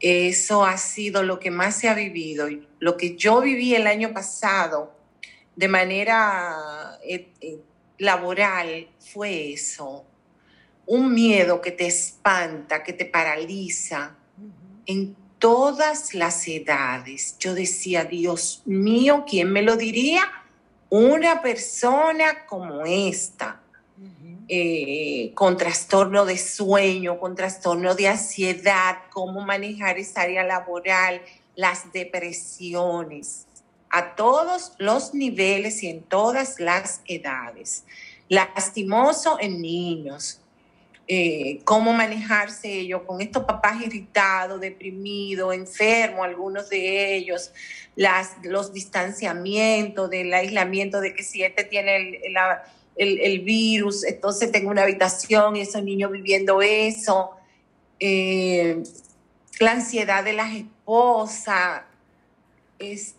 Eso 0.00 0.66
ha 0.66 0.76
sido 0.76 1.22
lo 1.22 1.40
que 1.40 1.50
más 1.50 1.76
se 1.76 1.88
ha 1.88 1.94
vivido. 1.94 2.46
Lo 2.78 2.98
que 2.98 3.16
yo 3.16 3.40
viví 3.40 3.74
el 3.74 3.86
año 3.86 4.12
pasado 4.12 4.93
de 5.56 5.68
manera 5.68 6.98
eh, 7.04 7.28
eh, 7.40 7.58
laboral 7.98 8.88
fue 8.98 9.52
eso. 9.52 10.04
Un 10.86 11.14
miedo 11.14 11.60
que 11.60 11.70
te 11.70 11.86
espanta, 11.86 12.82
que 12.82 12.92
te 12.92 13.06
paraliza 13.06 14.16
en 14.86 15.16
todas 15.38 16.14
las 16.14 16.46
edades. 16.48 17.36
Yo 17.38 17.54
decía, 17.54 18.04
Dios 18.04 18.62
mío, 18.64 19.24
¿quién 19.28 19.50
me 19.50 19.62
lo 19.62 19.76
diría? 19.76 20.22
Una 20.90 21.42
persona 21.42 22.46
como 22.46 22.84
esta, 22.84 23.60
eh, 24.48 25.32
con 25.34 25.56
trastorno 25.56 26.26
de 26.26 26.36
sueño, 26.36 27.18
con 27.18 27.34
trastorno 27.34 27.94
de 27.94 28.08
ansiedad, 28.08 28.98
cómo 29.10 29.40
manejar 29.40 29.98
esa 29.98 30.22
área 30.22 30.44
laboral, 30.44 31.22
las 31.56 31.92
depresiones, 31.92 33.46
a 33.94 34.16
todos 34.16 34.72
los 34.78 35.14
niveles 35.14 35.84
y 35.84 35.86
en 35.86 36.02
todas 36.02 36.58
las 36.58 37.00
edades. 37.06 37.84
Lastimoso 38.28 39.38
en 39.38 39.62
niños, 39.62 40.40
eh, 41.06 41.60
cómo 41.62 41.92
manejarse 41.92 42.72
ellos 42.72 43.02
con 43.06 43.20
estos 43.20 43.44
papás 43.44 43.80
irritados, 43.80 44.60
deprimidos, 44.60 45.54
enfermos, 45.54 46.24
algunos 46.24 46.68
de 46.70 47.14
ellos, 47.14 47.52
los 48.42 48.72
distanciamientos, 48.72 50.10
del 50.10 50.34
aislamiento, 50.34 51.00
de 51.00 51.14
que 51.14 51.22
si 51.22 51.44
este 51.44 51.62
tiene 51.62 52.20
el, 52.96 53.40
virus, 53.42 54.02
entonces 54.02 54.50
tengo 54.50 54.70
una 54.70 54.82
habitación 54.82 55.54
y 55.54 55.60
esos 55.60 55.84
niños 55.84 56.10
viviendo 56.10 56.62
eso, 56.62 57.30
eh, 58.00 58.82
la 59.60 59.70
ansiedad 59.70 60.24
de 60.24 60.32
las 60.32 60.52
esposas, 60.52 61.82
es 62.78 63.14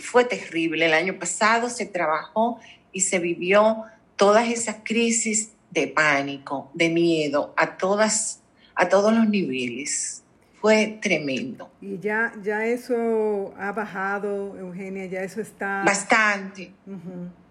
fue 0.00 0.24
terrible. 0.24 0.86
El 0.86 0.94
año 0.94 1.18
pasado 1.18 1.68
se 1.70 1.86
trabajó 1.86 2.60
y 2.92 3.00
se 3.02 3.18
vivió 3.18 3.84
todas 4.16 4.48
esas 4.48 4.76
crisis 4.82 5.52
de 5.70 5.88
pánico, 5.88 6.70
de 6.74 6.88
miedo, 6.88 7.52
a 7.56 7.76
todas, 7.76 8.40
a 8.74 8.88
todos 8.88 9.12
los 9.12 9.28
niveles. 9.28 10.22
Fue 10.60 10.98
tremendo. 11.00 11.70
Y 11.80 11.98
ya, 11.98 12.32
ya 12.42 12.64
eso 12.66 13.54
ha 13.58 13.72
bajado, 13.72 14.56
Eugenia, 14.58 15.06
ya 15.06 15.22
eso 15.22 15.40
está. 15.40 15.82
Bastante. 15.84 16.72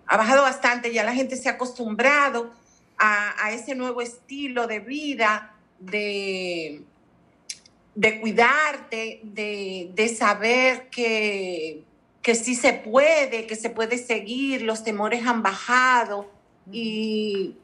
Ha 0.08 0.18
bajado 0.18 0.42
bastante, 0.42 0.92
ya 0.92 1.04
la 1.04 1.14
gente 1.14 1.36
se 1.36 1.48
ha 1.50 1.54
acostumbrado 1.54 2.52
a, 2.98 3.52
ese 3.52 3.76
nuevo 3.76 4.02
estilo 4.02 4.68
de 4.68 4.80
vida, 4.80 5.56
de, 5.80 6.84
de 7.96 8.20
cuidarte, 8.20 9.22
de, 9.24 9.90
de 9.94 10.10
saber 10.10 10.90
que, 10.90 11.84
que 12.22 12.36
sí 12.36 12.56
se 12.56 12.74
puede, 12.74 13.48
que 13.48 13.56
se 13.56 13.70
puede 13.70 13.98
seguir, 13.98 14.62
los 14.62 14.84
temores 14.84 15.26
han 15.26 15.42
bajado 15.42 16.30
y 16.72 17.56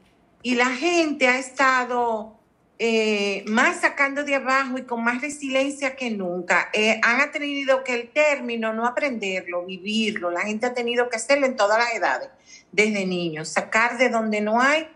y 0.42 0.56
la 0.56 0.70
gente 0.70 1.28
ha 1.28 1.38
estado 1.38 2.36
eh, 2.78 3.44
más 3.46 3.80
sacando 3.80 4.24
de 4.24 4.34
abajo 4.34 4.76
y 4.76 4.82
con 4.82 5.04
más 5.04 5.22
resiliencia 5.22 5.94
que 5.94 6.10
nunca. 6.10 6.68
Eh, 6.72 7.00
han 7.02 7.30
tenido 7.30 7.84
que 7.84 7.94
el 7.94 8.10
término 8.10 8.72
no 8.72 8.86
aprenderlo, 8.86 9.64
vivirlo. 9.64 10.30
La 10.30 10.40
gente 10.40 10.66
ha 10.66 10.74
tenido 10.74 11.08
que 11.08 11.16
hacerlo 11.16 11.46
en 11.46 11.56
todas 11.56 11.78
las 11.78 11.94
edades, 11.94 12.28
desde 12.72 13.06
niños, 13.06 13.48
sacar 13.48 13.98
de 13.98 14.08
donde 14.08 14.40
no 14.40 14.60
hay 14.60 14.88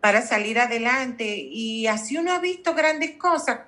para 0.00 0.22
salir 0.22 0.58
adelante. 0.58 1.36
Y 1.36 1.86
así 1.86 2.16
uno 2.16 2.32
ha 2.32 2.40
visto 2.40 2.74
grandes 2.74 3.12
cosas, 3.12 3.60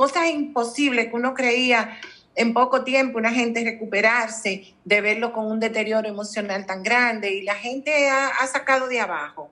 cosas 0.00 0.30
imposibles 0.30 1.08
que 1.08 1.14
uno 1.14 1.34
creía 1.34 2.00
en 2.34 2.54
poco 2.54 2.84
tiempo 2.84 3.18
una 3.18 3.32
gente 3.32 3.62
recuperarse 3.62 4.72
de 4.82 5.00
verlo 5.02 5.30
con 5.34 5.44
un 5.44 5.60
deterioro 5.60 6.08
emocional 6.08 6.64
tan 6.64 6.82
grande 6.82 7.34
y 7.34 7.42
la 7.42 7.54
gente 7.54 8.08
ha 8.08 8.46
sacado 8.46 8.88
de 8.88 8.98
abajo. 8.98 9.50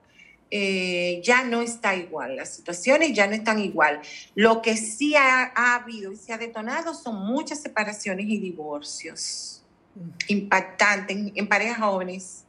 Eh, 0.50 1.20
ya 1.22 1.44
no 1.44 1.60
está 1.60 1.94
igual, 1.94 2.36
las 2.36 2.54
situaciones 2.54 3.12
ya 3.12 3.26
no 3.26 3.34
están 3.34 3.58
igual. 3.58 4.00
Lo 4.34 4.62
que 4.62 4.78
sí 4.78 5.14
ha, 5.16 5.52
habido 5.74 6.12
y 6.12 6.16
se 6.16 6.32
ha 6.32 6.38
detonado 6.38 6.94
son 6.94 7.16
muchas 7.26 7.60
separaciones 7.60 8.24
y 8.26 8.38
divorcios. 8.38 9.62
impactante 10.28 11.12
en, 11.12 11.46
parejas 11.46 11.80
jóvenes. 11.80 12.46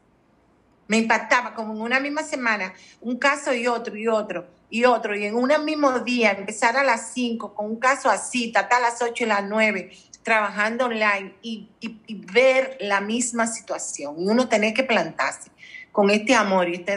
Me 0.87 0.99
impactaba 0.99 1.53
como 1.53 1.73
en 1.73 1.81
una 1.81 1.99
misma 1.99 2.23
semana, 2.23 2.73
un 3.01 3.17
caso 3.17 3.53
y 3.53 3.67
otro 3.67 3.97
y 3.97 4.07
otro 4.07 4.58
y 4.69 4.85
otro, 4.85 5.15
y 5.15 5.25
en 5.25 5.35
un 5.35 5.51
mismo 5.65 5.99
día 5.99 6.31
empezar 6.31 6.77
a 6.77 6.83
las 6.83 7.11
5 7.13 7.53
con 7.53 7.65
un 7.65 7.79
caso 7.79 8.09
así, 8.09 8.51
hasta 8.55 8.79
las 8.79 9.01
8 9.01 9.23
y 9.23 9.27
las 9.27 9.43
9, 9.43 9.91
trabajando 10.23 10.85
online 10.85 11.33
y, 11.41 11.69
y, 11.79 12.15
ver 12.31 12.77
la 12.79 13.01
misma 13.01 13.47
situación. 13.47 14.15
Y 14.19 14.27
uno 14.27 14.47
tiene 14.47 14.73
que 14.73 14.83
plantarse 14.83 15.49
con 15.91 16.09
este 16.11 16.35
amor 16.35 16.69
y 16.69 16.75
este 16.75 16.95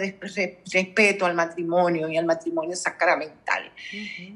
respeto 0.73 1.27
al 1.27 1.35
matrimonio 1.35 2.09
y 2.09 2.17
al 2.17 2.27
matrimonio 2.27 2.77
sacramental. 2.77 3.73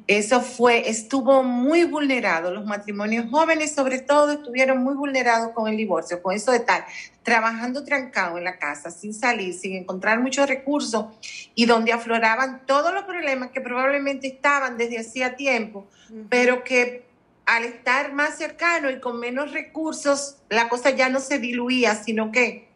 Eso 0.06 0.40
fue, 0.40 0.88
estuvo 0.88 1.42
muy 1.42 1.84
vulnerado. 1.84 2.52
Los 2.52 2.64
matrimonios 2.64 3.30
jóvenes, 3.30 3.74
sobre 3.74 4.00
todo, 4.00 4.32
estuvieron 4.32 4.82
muy 4.82 4.94
vulnerados 4.94 5.50
con 5.52 5.68
el 5.68 5.76
divorcio, 5.76 6.22
con 6.22 6.34
eso 6.34 6.50
de 6.52 6.58
estar 6.58 6.86
trabajando 7.22 7.84
trancado 7.84 8.38
en 8.38 8.44
la 8.44 8.58
casa, 8.58 8.90
sin 8.90 9.12
salir, 9.12 9.52
sin 9.52 9.74
encontrar 9.74 10.20
muchos 10.20 10.48
recursos 10.48 11.06
y 11.54 11.66
donde 11.66 11.92
afloraban 11.92 12.64
todos 12.66 12.94
los 12.94 13.04
problemas 13.04 13.50
que 13.50 13.60
probablemente 13.60 14.28
estaban 14.28 14.78
desde 14.78 15.00
hacía 15.00 15.36
tiempo, 15.36 15.86
pero 16.28 16.64
que 16.64 17.04
al 17.44 17.64
estar 17.64 18.12
más 18.12 18.36
cercano 18.36 18.90
y 18.90 19.00
con 19.00 19.20
menos 19.20 19.52
recursos, 19.52 20.38
la 20.48 20.68
cosa 20.68 20.90
ya 20.90 21.08
no 21.08 21.20
se 21.20 21.38
diluía, 21.38 21.94
sino 21.94 22.32
que 22.32 22.68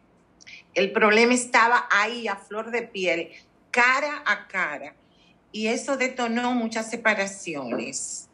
el 0.74 0.92
problema 0.92 1.34
estaba 1.34 1.86
ahí 1.90 2.28
a 2.28 2.36
flor 2.36 2.70
de 2.70 2.82
piel, 2.82 3.30
cara 3.70 4.22
a 4.26 4.46
cara. 4.46 4.94
Y 5.52 5.66
eso 5.66 5.96
detonó 5.96 6.54
muchas 6.54 6.90
separaciones 6.90 8.28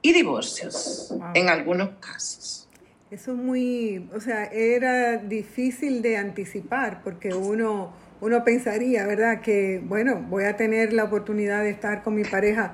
y 0.00 0.12
divorcios 0.12 1.14
en 1.34 1.48
algunos 1.48 1.90
casos. 2.00 2.68
Eso 3.10 3.32
es 3.32 3.38
muy, 3.38 4.08
o 4.14 4.20
sea, 4.20 4.44
era 4.46 5.18
difícil 5.18 6.00
de 6.00 6.16
anticipar 6.16 7.02
porque 7.04 7.34
uno, 7.34 7.92
uno 8.22 8.42
pensaría, 8.42 9.06
¿verdad? 9.06 9.42
Que, 9.42 9.82
bueno, 9.84 10.24
voy 10.30 10.44
a 10.44 10.56
tener 10.56 10.94
la 10.94 11.04
oportunidad 11.04 11.62
de 11.62 11.70
estar 11.70 12.02
con 12.02 12.14
mi 12.14 12.24
pareja 12.24 12.72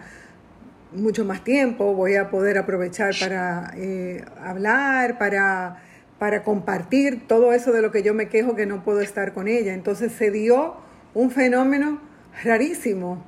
mucho 0.93 1.25
más 1.25 1.43
tiempo, 1.43 1.93
voy 1.93 2.15
a 2.15 2.31
poder 2.31 2.57
aprovechar 2.57 3.15
para 3.19 3.73
eh, 3.77 4.25
hablar, 4.41 5.19
para 5.19 5.83
para 6.19 6.43
compartir 6.43 7.27
todo 7.29 7.53
eso 7.53 7.73
de 7.73 7.83
lo 7.83 7.93
que 7.93 8.03
yo 8.03 8.15
me 8.15 8.29
quejo 8.29 8.57
que 8.57 8.67
no 8.67 8.83
puedo 8.83 9.01
estar 9.01 9.33
con 9.33 9.49
ella. 9.49 9.73
Entonces 9.73 10.13
se 10.13 10.31
dio 10.31 10.77
un 11.15 11.31
fenómeno 11.31 12.01
rarísimo, 12.43 13.25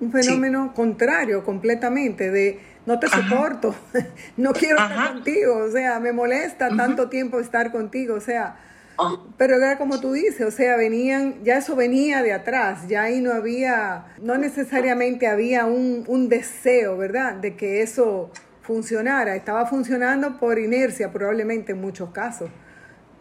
un 0.00 0.10
fenómeno 0.10 0.72
contrario 0.74 1.44
completamente 1.44 2.30
de 2.30 2.60
no 2.86 2.98
te 2.98 3.08
soporto, 3.08 3.74
no 4.36 4.52
quiero 4.52 4.76
estar 4.78 5.14
contigo, 5.14 5.56
o 5.56 5.70
sea, 5.70 6.00
me 6.00 6.12
molesta 6.12 6.68
tanto 6.76 7.08
tiempo 7.08 7.40
estar 7.40 7.72
contigo, 7.72 8.14
o 8.14 8.20
sea, 8.20 8.56
ah. 8.98 9.16
pero 9.38 9.56
era 9.56 9.78
como 9.78 10.00
tú 10.00 10.12
dices, 10.12 10.46
o 10.46 10.50
sea, 10.50 10.76
venían, 10.76 11.42
ya 11.44 11.56
eso 11.56 11.76
venía 11.76 12.22
de 12.22 12.34
atrás, 12.34 12.86
ya 12.88 13.04
ahí 13.04 13.22
no 13.22 13.32
había, 13.32 14.06
no 14.20 14.36
necesariamente 14.36 15.26
había 15.26 15.64
un, 15.64 16.04
un 16.06 16.28
deseo, 16.28 16.98
¿verdad?, 16.98 17.34
de 17.34 17.56
que 17.56 17.80
eso 17.80 18.30
funcionara. 18.64 19.36
Estaba 19.36 19.66
funcionando 19.66 20.38
por 20.38 20.58
inercia 20.58 21.12
probablemente 21.12 21.72
en 21.72 21.80
muchos 21.80 22.10
casos. 22.10 22.50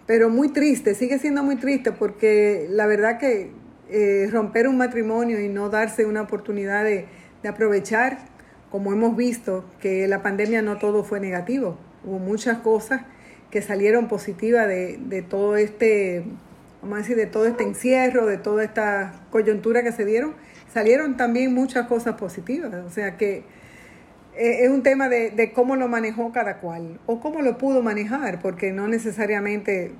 Pero 0.08 0.30
muy 0.30 0.50
triste, 0.50 0.96
sigue 0.96 1.20
siendo 1.20 1.44
muy 1.44 1.58
triste 1.58 1.92
porque 1.92 2.68
la 2.70 2.88
verdad 2.88 3.20
que 3.20 3.52
eh, 3.90 4.28
romper 4.32 4.68
un 4.68 4.78
matrimonio 4.78 5.40
y 5.40 5.50
no 5.50 5.70
darse 5.70 6.06
una 6.06 6.22
oportunidad 6.22 6.84
de, 6.84 7.08
aprovechar, 7.48 8.20
como 8.72 8.94
hemos 8.94 9.18
visto, 9.18 9.66
que 9.82 10.08
la 10.08 10.22
pandemia 10.22 10.62
no 10.62 10.78
todo 10.78 11.04
fue 11.04 11.20
negativo. 11.20 11.78
Hubo 12.06 12.20
muchas 12.20 12.60
cosas 12.60 13.02
que 13.52 13.62
salieron 13.62 14.08
positivas 14.08 14.68
de, 14.68 14.98
de 14.98 15.22
todo 15.22 15.58
este, 15.58 16.24
vamos 16.82 16.96
a 16.96 17.02
decir, 17.02 17.18
de 17.18 17.28
todo 17.28 17.46
este 17.46 17.64
encierro, 17.64 18.26
de 18.26 18.38
toda 18.38 18.64
esta 18.64 19.26
coyuntura 19.30 19.84
que 19.84 19.92
se 19.92 20.06
dieron, 20.06 20.36
salieron 20.74 21.18
también 21.18 21.54
muchas 21.54 21.88
cosas 21.88 22.16
positivas. 22.16 22.74
O 22.86 22.90
sea 22.90 23.18
que 23.18 23.44
eh, 24.36 24.64
es 24.64 24.70
un 24.70 24.84
tema 24.84 25.10
de, 25.10 25.52
cómo 25.54 25.76
lo 25.76 25.88
manejó 25.88 26.32
cada 26.32 26.60
cual 26.60 27.00
o 27.06 27.20
cómo 27.20 27.42
lo 27.42 27.58
pudo 27.58 27.82
manejar, 27.82 28.42
porque 28.42 28.72
no 28.72 28.88
necesariamente 28.88 29.92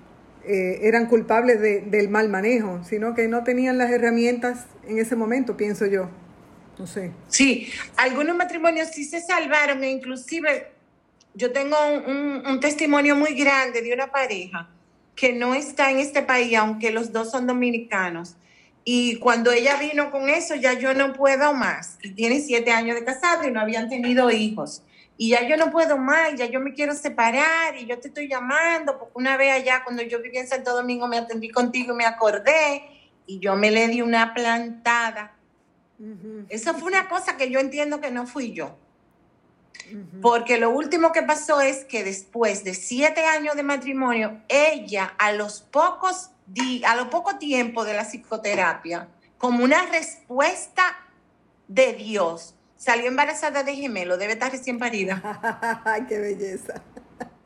eh, 0.46 0.80
eran 0.84 1.08
culpables 1.08 1.62
del 1.62 2.10
mal 2.10 2.30
manejo, 2.30 2.84
sino 2.84 3.14
que 3.14 3.28
no 3.28 3.44
tenían 3.44 3.78
las 3.78 3.92
herramientas 3.92 4.66
en 4.88 5.00
ese 5.00 5.16
momento, 5.16 5.56
pienso 5.56 5.86
yo. 5.86 6.10
No 6.78 6.88
sé. 6.88 7.12
Sí, 7.28 7.72
algunos 7.98 8.36
matrimonios 8.36 8.90
sí 8.90 9.06
se 9.06 9.22
salvaron 9.22 9.84
e 9.84 9.92
inclusive 9.92 10.72
yo 11.36 11.52
tengo 11.52 11.78
un, 12.08 12.44
un 12.46 12.60
testimonio 12.60 13.16
muy 13.16 13.36
grande 13.36 13.82
de 13.82 13.94
una 13.94 14.08
pareja 14.08 14.70
que 15.16 15.34
no 15.34 15.54
está 15.54 15.92
en 15.92 16.00
este 16.00 16.24
país, 16.24 16.58
aunque 16.58 16.92
los 16.92 17.12
dos 17.12 17.30
son 17.30 17.46
dominicanos, 17.46 18.36
y 18.86 19.18
cuando 19.20 19.52
ella 19.52 19.78
vino 19.78 20.12
con 20.12 20.30
eso, 20.30 20.56
ya 20.56 20.74
yo 20.74 20.94
no 20.94 21.14
puedo 21.14 21.54
más. 21.54 21.98
Y 22.02 22.12
tiene 22.12 22.42
siete 22.42 22.72
años 22.72 22.96
de 22.96 23.06
casado 23.06 23.48
y 23.48 23.52
no 23.52 23.62
habían 23.62 23.90
tenido 23.90 24.30
hijos. 24.30 24.84
Y 25.16 25.30
ya 25.30 25.48
yo 25.48 25.56
no 25.58 25.72
puedo 25.72 25.98
más, 25.98 26.36
ya 26.36 26.48
yo 26.48 26.60
me 26.60 26.74
quiero 26.74 26.94
separar 26.94 27.78
y 27.78 27.86
yo 27.86 28.00
te 28.00 28.10
estoy 28.10 28.28
llamando, 28.28 28.98
porque 28.98 29.14
una 29.16 29.38
vez 29.38 29.54
allá 29.54 29.84
cuando 29.84 30.02
yo 30.02 30.22
vivía 30.22 30.42
en 30.42 30.48
Santo 30.48 30.74
Domingo 30.74 31.08
me 31.08 31.18
atendí 31.18 31.50
contigo 31.50 31.94
y 31.94 31.98
me 31.98 32.06
acordé 32.06 32.84
y 33.26 33.40
yo 33.40 33.56
me 33.56 33.72
le 33.72 33.88
di 33.88 34.02
una 34.02 34.34
plantada. 34.34 35.36
Eso 36.50 36.74
fue 36.74 36.90
una 36.90 37.08
cosa 37.08 37.38
que 37.38 37.50
yo 37.50 37.60
entiendo 37.60 38.02
que 38.02 38.12
no 38.12 38.28
fui 38.28 38.52
yo. 38.52 38.76
Porque 40.22 40.58
lo 40.58 40.72
último 40.72 41.12
que 41.12 41.22
pasó 41.22 41.62
es 41.62 41.86
que 41.86 42.04
después 42.04 42.64
de 42.64 42.74
siete 42.74 43.26
años 43.26 43.56
de 43.56 43.64
matrimonio, 43.64 44.42
ella 44.50 45.14
a 45.18 45.32
los 45.32 45.62
pocos 45.62 46.32
a 46.86 46.96
lo 46.96 47.10
poco 47.10 47.38
tiempo 47.38 47.86
de 47.86 47.94
la 47.94 48.04
psicoterapia, 48.04 49.08
como 49.38 49.64
una 49.64 49.86
respuesta 49.88 50.84
de 51.68 51.94
Dios, 51.94 52.56
salió 52.78 53.08
embarazada 53.08 53.64
de 53.64 53.76
gemelo, 53.76 54.18
debe 54.18 54.34
estar 54.34 54.52
recién 54.52 54.78
parida. 54.78 55.82
¡Ay, 55.86 56.06
qué 56.08 56.20
belleza! 56.20 56.82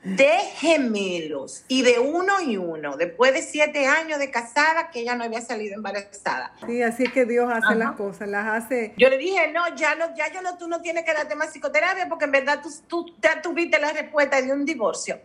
De 0.04 0.38
gemelos 0.56 1.66
y 1.68 1.82
de 1.82 2.00
uno 2.00 2.40
y 2.40 2.56
uno, 2.56 2.96
después 2.96 3.34
de 3.34 3.42
siete 3.42 3.88
años 3.88 4.20
de 4.20 4.32
casada 4.32 4.90
que 4.90 5.02
ella 5.02 5.16
no 5.16 5.26
había 5.26 5.42
salido 5.42 5.76
embarazada. 5.76 6.54
Sí, 6.66 6.82
así 6.82 7.04
es 7.04 7.12
que 7.12 7.26
Dios 7.26 7.52
hace 7.52 7.76
las 7.76 7.92
cosas, 7.94 8.30
las 8.30 8.48
hace. 8.48 8.94
Yo 8.98 9.10
le 9.10 9.18
dije, 9.18 9.52
no, 9.52 9.76
ya 9.76 9.96
no, 9.96 10.16
ya 10.16 10.32
yo 10.32 10.42
no, 10.42 10.58
tú 10.58 10.68
no 10.68 10.82
tienes 10.82 11.04
que 11.04 11.14
darte 11.14 11.36
más 11.36 11.50
psicoterapia 11.50 12.08
porque 12.08 12.26
en 12.26 12.32
verdad 12.32 12.62
tú, 12.62 12.70
tú 12.88 13.06
ya 13.22 13.42
tuviste 13.42 13.80
la 13.80 13.92
respuesta 13.92 14.42
de 14.42 14.54
un 14.54 14.64
divorcio 14.66 15.20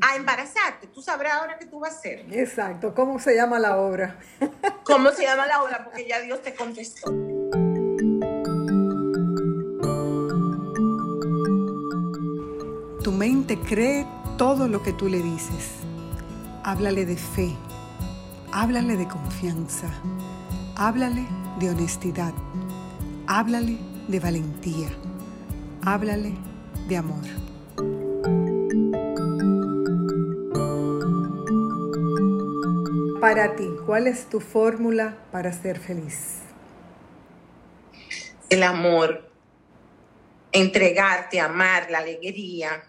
a 0.00 0.16
embarazarte. 0.16 0.86
Tú 0.86 1.02
sabrás 1.02 1.34
ahora 1.34 1.58
qué 1.58 1.66
tú 1.66 1.80
vas 1.80 1.94
a 1.94 1.98
hacer. 1.98 2.26
Exacto. 2.32 2.94
¿Cómo 2.94 3.18
se 3.18 3.34
llama 3.34 3.58
la 3.58 3.76
obra? 3.76 4.18
¿Cómo 4.84 5.10
se 5.10 5.24
llama 5.24 5.46
la 5.46 5.62
obra? 5.62 5.84
Porque 5.84 6.06
ya 6.06 6.20
Dios 6.20 6.42
te 6.42 6.54
contestó. 6.54 7.10
Tu 13.02 13.12
mente 13.12 13.58
cree 13.58 14.06
todo 14.38 14.68
lo 14.68 14.82
que 14.82 14.92
tú 14.92 15.08
le 15.08 15.18
dices. 15.18 15.72
Háblale 16.64 17.04
de 17.04 17.16
fe. 17.16 17.56
Háblale 18.52 18.96
de 18.96 19.08
confianza. 19.08 19.88
Háblale 20.76 21.26
de 21.58 21.70
honestidad. 21.70 22.32
Háblale 23.26 23.78
de 24.08 24.20
valentía. 24.20 24.88
Háblale 25.84 26.34
de 26.88 26.96
amor. 26.96 27.51
Para 33.22 33.54
ti? 33.54 33.68
¿Cuál 33.86 34.08
es 34.08 34.28
tu 34.28 34.40
fórmula 34.40 35.16
para 35.30 35.52
ser 35.52 35.78
feliz? 35.78 36.40
El 38.50 38.64
amor, 38.64 39.30
entregarte, 40.50 41.38
amar, 41.38 41.88
la 41.88 41.98
alegría. 41.98 42.82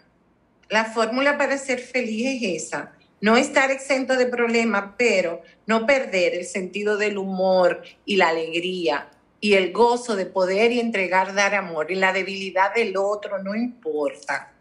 La 0.68 0.86
fórmula 0.86 1.38
para 1.38 1.56
ser 1.56 1.78
feliz 1.78 2.42
es 2.42 2.64
esa. 2.64 2.94
No 3.20 3.36
estar 3.36 3.70
exento 3.70 4.16
de 4.16 4.26
problemas, 4.26 4.94
pero 4.98 5.40
no 5.66 5.86
perder 5.86 6.34
el 6.34 6.46
sentido 6.46 6.96
del 6.96 7.16
humor 7.16 7.82
y 8.04 8.16
la 8.16 8.30
alegría 8.30 9.10
y 9.38 9.54
el 9.54 9.72
gozo 9.72 10.16
de 10.16 10.26
poder 10.26 10.72
y 10.72 10.80
entregar, 10.80 11.32
dar 11.34 11.54
amor. 11.54 11.92
Y 11.92 11.94
la 11.94 12.12
debilidad 12.12 12.74
del 12.74 12.96
otro 12.96 13.40
no 13.40 13.54
importa. 13.54 14.52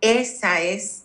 Esa 0.00 0.60
es 0.60 1.04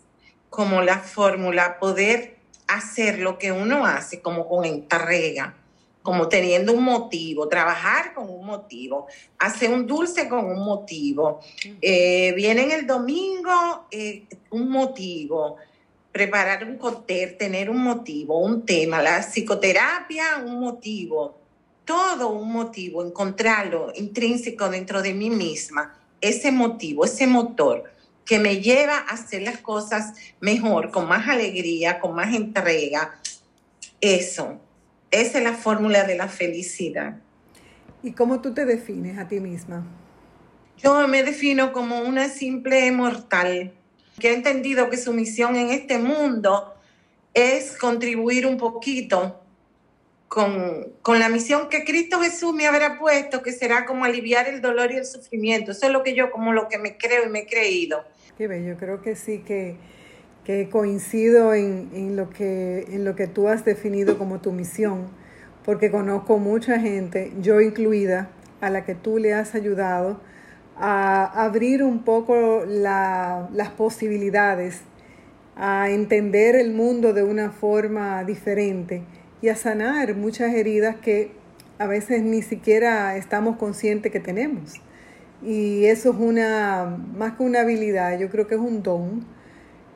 como 0.49 0.81
la 0.81 0.97
fórmula, 0.97 1.77
poder 1.77 2.40
hacer 2.75 3.19
lo 3.19 3.37
que 3.37 3.51
uno 3.51 3.85
hace 3.85 4.21
como 4.21 4.47
con 4.47 4.65
entrega, 4.65 5.55
como 6.01 6.27
teniendo 6.27 6.73
un 6.73 6.83
motivo, 6.83 7.47
trabajar 7.47 8.13
con 8.13 8.29
un 8.29 8.45
motivo, 8.45 9.07
hacer 9.37 9.69
un 9.69 9.85
dulce 9.85 10.27
con 10.27 10.45
un 10.45 10.63
motivo. 10.63 11.41
Eh, 11.81 12.33
el 12.35 12.87
domingo 12.87 13.85
eh, 13.91 14.23
un 14.49 14.69
motivo, 14.69 15.57
preparar 16.11 16.63
un 16.63 16.77
cóctel, 16.77 17.37
tener 17.37 17.69
un 17.69 17.83
motivo, 17.83 18.39
un 18.39 18.65
tema, 18.65 19.01
la 19.01 19.19
psicoterapia, 19.21 20.41
un 20.43 20.59
motivo, 20.59 21.35
todo 21.85 22.29
un 22.29 22.51
motivo, 22.51 23.03
encontrarlo 23.03 23.91
intrínseco 23.95 24.69
dentro 24.69 25.01
de 25.01 25.13
mí 25.13 25.29
misma, 25.29 25.97
ese 26.19 26.51
motivo, 26.51 27.05
ese 27.05 27.27
motor 27.27 27.83
que 28.31 28.39
me 28.39 28.61
lleva 28.61 28.95
a 28.95 29.15
hacer 29.15 29.41
las 29.41 29.57
cosas 29.57 30.13
mejor, 30.39 30.89
con 30.89 31.05
más 31.05 31.27
alegría, 31.27 31.99
con 31.99 32.15
más 32.15 32.33
entrega. 32.33 33.19
Eso, 33.99 34.57
esa 35.11 35.39
es 35.39 35.43
la 35.43 35.51
fórmula 35.51 36.05
de 36.05 36.15
la 36.15 36.29
felicidad. 36.29 37.17
¿Y 38.01 38.13
cómo 38.13 38.39
tú 38.39 38.53
te 38.53 38.63
defines 38.63 39.17
a 39.17 39.27
ti 39.27 39.41
misma? 39.41 39.85
Yo 40.77 41.09
me 41.09 41.23
defino 41.23 41.73
como 41.73 41.99
una 41.99 42.29
simple 42.29 42.89
mortal 42.93 43.73
que 44.17 44.29
ha 44.29 44.31
entendido 44.31 44.89
que 44.89 44.95
su 44.95 45.11
misión 45.11 45.57
en 45.57 45.71
este 45.71 45.97
mundo 45.97 46.73
es 47.33 47.77
contribuir 47.77 48.47
un 48.47 48.55
poquito 48.55 49.41
con, 50.29 51.19
la 51.19 51.27
misión 51.27 51.67
que 51.67 51.83
Cristo 51.83 52.21
Jesús 52.21 52.53
me 52.53 52.65
habrá 52.65 52.97
puesto, 52.97 53.43
que 53.43 53.51
será 53.51 53.85
como 53.85 54.05
aliviar 54.05 54.47
el 54.47 54.61
dolor 54.61 54.89
y 54.93 54.95
el 54.95 55.05
sufrimiento. 55.05 55.73
Eso 55.73 55.87
es 55.87 55.91
lo 55.91 56.01
que 56.01 56.15
yo, 56.15 56.31
como 56.31 56.53
lo 56.53 56.69
que 56.69 56.77
me 56.77 56.95
creo 56.95 57.25
y 57.25 57.29
me 57.29 57.39
he 57.39 57.45
creído. 57.45 58.05
Qué 58.41 58.47
bello, 58.47 58.75
creo 58.75 59.03
que 59.03 59.15
sí, 59.15 59.43
que, 59.45 59.75
que 60.43 60.67
coincido 60.67 61.53
en, 61.53 62.15
lo 62.15 62.31
que, 62.31 62.87
en 62.89 63.05
lo 63.05 63.15
que 63.15 63.27
tú 63.27 63.47
has 63.47 63.65
definido 63.65 64.17
como 64.17 64.41
tu 64.41 64.51
misión, 64.51 65.09
porque 65.63 65.91
conozco 65.91 66.39
mucha 66.39 66.79
gente, 66.79 67.31
yo 67.39 67.61
incluida, 67.61 68.31
a 68.59 68.71
la 68.71 68.83
que 68.83 68.95
tú 68.95 69.19
le 69.19 69.35
has 69.35 69.53
ayudado 69.53 70.21
a 70.75 71.43
abrir 71.43 71.83
un 71.83 71.99
poco 72.03 72.65
las 72.65 73.69
posibilidades, 73.77 74.81
a 75.55 75.91
entender 75.91 76.55
el 76.55 76.73
mundo 76.73 77.13
de 77.13 77.21
una 77.21 77.51
forma 77.51 78.23
diferente 78.23 79.03
y 79.43 79.49
a 79.49 79.55
sanar 79.55 80.15
muchas 80.15 80.51
heridas 80.55 80.95
que 80.95 81.29
a 81.77 81.85
veces 81.85 82.23
ni 82.23 82.41
siquiera 82.41 83.15
estamos 83.17 83.57
conscientes 83.57 84.11
que 84.11 84.19
tenemos. 84.19 84.81
Y 85.43 85.85
eso 85.85 86.11
es 86.11 86.17
una, 86.19 86.97
más 87.17 87.33
que 87.33 87.43
una 87.43 87.61
habilidad, 87.61 88.17
yo 88.19 88.29
creo 88.29 88.47
que 88.47 88.55
es 88.55 88.61
un 88.61 88.83
don. 88.83 89.25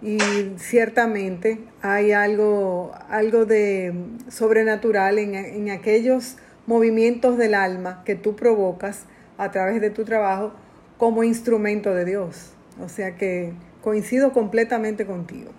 Y 0.01 0.17
ciertamente 0.57 1.59
hay 1.81 2.11
algo, 2.11 2.91
algo 3.09 3.45
de 3.45 3.93
sobrenatural 4.29 5.19
en, 5.19 5.35
en 5.35 5.69
aquellos 5.69 6.37
movimientos 6.67 7.37
del 7.37 7.53
alma 7.53 8.03
que 8.05 8.15
tú 8.15 8.35
provocas 8.35 9.05
a 9.37 9.51
través 9.51 9.81
de 9.81 9.89
tu 9.89 10.03
trabajo 10.03 10.53
como 10.97 11.23
instrumento 11.23 11.93
de 11.93 12.05
Dios. 12.05 12.51
O 12.83 12.89
sea 12.89 13.15
que 13.15 13.53
coincido 13.81 14.33
completamente 14.33 15.05
contigo. 15.05 15.51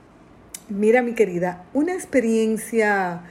Mira, 0.68 1.02
mi 1.02 1.14
querida, 1.14 1.64
una 1.74 1.94
experiencia 1.94 3.22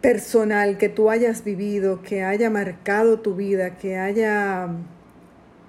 personal 0.00 0.78
que 0.78 0.88
tú 0.88 1.10
hayas 1.10 1.44
vivido, 1.44 2.02
que 2.02 2.22
haya 2.22 2.50
marcado 2.50 3.20
tu 3.20 3.34
vida, 3.34 3.76
que 3.76 3.96
haya 3.98 4.68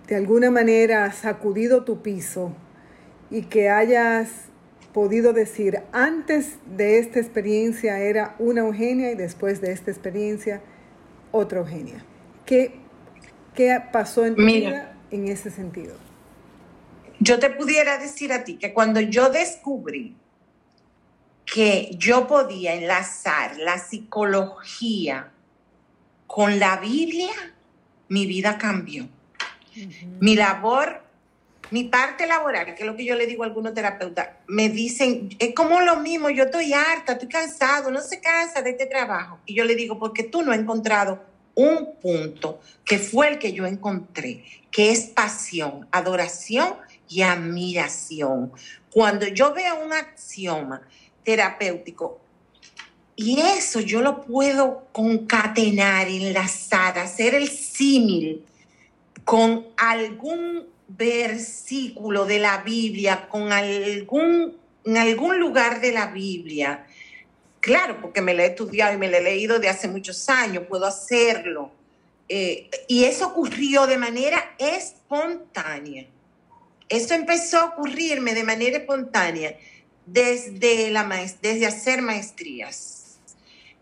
de 0.08 0.16
alguna 0.16 0.52
manera 0.52 1.12
sacudido 1.12 1.84
tu 1.84 2.02
piso 2.02 2.54
y 3.30 3.44
que 3.44 3.70
hayas 3.70 4.30
podido 4.94 5.34
decir, 5.34 5.82
antes 5.92 6.58
de 6.66 7.00
esta 7.00 7.20
experiencia 7.20 8.00
era 8.00 8.36
una 8.40 8.62
Eugenia 8.62 9.12
y 9.12 9.16
después 9.16 9.60
de 9.60 9.72
esta 9.72 9.92
experiencia 9.92 10.62
otra 11.32 11.60
Eugenia. 11.60 12.06
¿Qué, 12.46 12.76
qué 13.56 13.82
pasó 13.92 14.26
en 14.26 14.36
tu 14.36 14.46
vida 14.46 14.96
en 15.10 15.28
ese 15.28 15.50
sentido? 15.50 15.96
Yo 17.20 17.40
te 17.40 17.50
pudiera 17.50 17.98
decir 17.98 18.34
a 18.34 18.44
ti 18.44 18.58
que 18.58 18.74
cuando 18.74 19.00
yo 19.00 19.30
descubrí 19.30 20.16
que 21.46 21.92
yo 21.98 22.28
podía 22.28 22.74
enlazar 22.74 23.58
la 23.58 23.78
psicología 23.78 25.32
con 26.28 26.60
la 26.60 26.78
Biblia, 26.78 27.34
mi 28.10 28.26
vida 28.26 28.58
cambió. 28.58 29.08
Mi 30.20 30.36
labor, 30.36 31.02
mi 31.72 31.86
parte 31.86 32.28
laboral, 32.28 32.76
que 32.76 32.84
es 32.84 32.86
lo 32.86 32.96
que 32.96 33.06
yo 33.06 33.16
le 33.16 33.26
digo 33.26 33.44
a 33.44 33.48
algunos 33.48 33.74
terapeutas, 33.74 34.30
me 34.48 34.70
dicen, 34.70 35.30
es 35.40 35.56
como 35.56 35.82
lo 35.82 35.98
mismo, 35.98 36.30
yo 36.30 36.44
estoy 36.44 36.74
harta, 36.74 37.14
estoy 37.14 37.30
cansado, 37.30 37.90
no 37.90 38.02
se 38.02 38.20
cansa 38.20 38.62
de 38.62 38.72
este 38.72 38.86
trabajo. 38.86 39.40
Y 39.46 39.56
yo 39.56 39.64
le 39.66 39.76
digo, 39.76 39.98
porque 39.98 40.24
tú 40.24 40.44
no 40.44 40.52
has 40.52 40.60
encontrado 40.60 41.24
un 41.56 41.96
punto 42.02 42.60
que 42.84 43.00
fue 43.00 43.30
el 43.30 43.40
que 43.40 43.54
yo 43.54 43.66
encontré, 43.66 44.44
que 44.72 44.92
es 44.92 45.02
pasión, 45.02 45.88
adoración 45.92 46.76
y 47.10 47.22
admiración. 47.22 48.52
Cuando 48.92 49.28
yo 49.28 49.54
veo 49.54 49.84
un 49.84 49.94
axioma 49.94 50.82
terapéutico, 51.24 52.20
y 53.16 53.40
eso 53.40 53.80
yo 53.80 54.02
lo 54.02 54.22
puedo 54.22 54.88
concatenar, 54.92 56.08
enlazar, 56.08 56.98
hacer 56.98 57.36
el 57.36 57.48
símil 57.48 58.44
con 59.24 59.68
algún 59.78 60.68
versículo 60.88 62.26
de 62.26 62.40
la 62.40 62.60
Biblia, 62.60 63.28
con 63.30 63.52
algún, 63.52 64.58
en 64.86 64.98
algún 64.98 65.40
lugar 65.40 65.82
de 65.82 65.92
la 65.92 66.08
Biblia, 66.08 66.86
Claro, 67.64 68.02
porque 68.02 68.20
me 68.20 68.34
lo 68.34 68.44
he 68.44 68.48
estudiado 68.48 68.94
y 68.94 68.98
me 68.98 69.10
lo 69.10 69.16
he 69.16 69.22
leído 69.22 69.58
de 69.58 69.70
hace 69.70 69.88
muchos 69.88 70.28
años, 70.28 70.66
puedo 70.68 70.86
hacerlo. 70.86 71.72
Eh, 72.28 72.70
y 72.90 73.06
eso 73.06 73.28
ocurrió 73.28 73.88
de 73.88 73.98
manera 73.98 74.54
espontánea. 74.58 76.06
Eso 76.90 77.14
empezó 77.14 77.60
a 77.60 77.66
ocurrirme 77.68 78.34
de 78.34 78.44
manera 78.44 78.80
espontánea 78.80 79.58
desde, 80.06 80.92
la 80.92 81.08
desde 81.42 81.66
hacer 81.66 82.02
maestrías. 82.02 83.20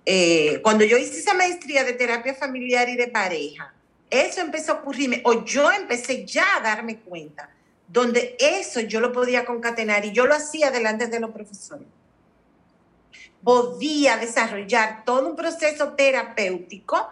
Eh, 0.06 0.60
cuando 0.62 0.84
yo 0.84 1.00
hice 1.00 1.18
esa 1.18 1.34
maestría 1.34 1.84
de 1.84 1.94
terapia 1.94 2.36
familiar 2.36 2.88
y 2.88 2.98
de 2.98 3.08
pareja, 3.08 3.74
eso 4.12 4.42
empezó 4.42 4.74
a 4.74 4.76
ocurrirme, 4.76 5.22
o 5.26 5.44
yo 5.44 5.72
empecé 5.72 6.26
ya 6.26 6.58
a 6.58 6.60
darme 6.60 7.00
cuenta, 7.00 7.50
donde 7.88 8.38
eso 8.40 8.82
yo 8.82 9.00
lo 9.00 9.12
podía 9.12 9.46
concatenar 9.46 10.06
y 10.06 10.12
yo 10.12 10.28
lo 10.28 10.36
hacía 10.36 10.70
delante 10.70 11.08
de 11.08 11.20
los 11.20 11.32
profesores 11.32 11.88
podía 13.44 14.18
desarrollar 14.18 15.04
todo 15.06 15.28
un 15.30 15.36
proceso 15.36 15.94
terapéutico 15.94 17.10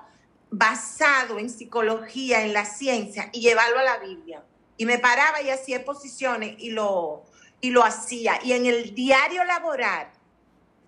basado 0.51 1.39
en 1.39 1.49
psicología, 1.49 2.43
en 2.43 2.53
la 2.53 2.65
ciencia, 2.65 3.29
y 3.31 3.41
llevarlo 3.41 3.79
a 3.79 3.83
la 3.83 3.97
Biblia. 3.97 4.43
Y 4.77 4.85
me 4.85 4.97
paraba 4.97 5.41
y 5.41 5.49
hacía 5.49 5.85
posiciones 5.85 6.55
y 6.57 6.71
lo, 6.71 7.23
y 7.61 7.69
lo 7.69 7.83
hacía. 7.83 8.39
Y 8.43 8.53
en 8.53 8.65
el 8.65 8.95
diario 8.95 9.43
laboral, 9.43 10.07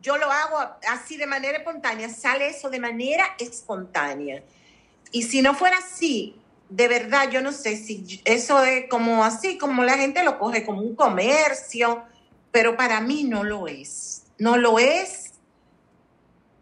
yo 0.01 0.17
lo 0.17 0.31
hago 0.31 0.57
así 0.87 1.17
de 1.17 1.27
manera 1.27 1.57
espontánea, 1.57 2.09
sale 2.09 2.47
eso 2.47 2.69
de 2.69 2.79
manera 2.79 3.35
espontánea. 3.37 4.41
Y 5.11 5.23
si 5.23 5.41
no 5.41 5.53
fuera 5.53 5.77
así, 5.77 6.35
de 6.69 6.87
verdad, 6.87 7.29
yo 7.29 7.41
no 7.41 7.51
sé 7.51 7.75
si 7.75 8.21
eso 8.23 8.63
es 8.63 8.85
como 8.89 9.23
así, 9.25 9.57
como 9.57 9.83
la 9.83 9.97
gente 9.97 10.23
lo 10.23 10.39
coge 10.39 10.65
como 10.65 10.81
un 10.81 10.95
comercio, 10.95 12.03
pero 12.51 12.77
para 12.77 13.01
mí 13.01 13.25
no 13.25 13.43
lo 13.43 13.67
es. 13.67 14.23
No 14.37 14.57
lo 14.57 14.79
es 14.79 15.31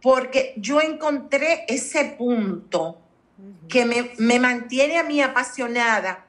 porque 0.01 0.53
yo 0.57 0.81
encontré 0.81 1.65
ese 1.67 2.05
punto 2.17 2.99
que 3.67 3.85
me, 4.17 4.39
mantiene 4.39 4.97
a 4.97 5.03
mí 5.03 5.21
apasionada 5.21 6.25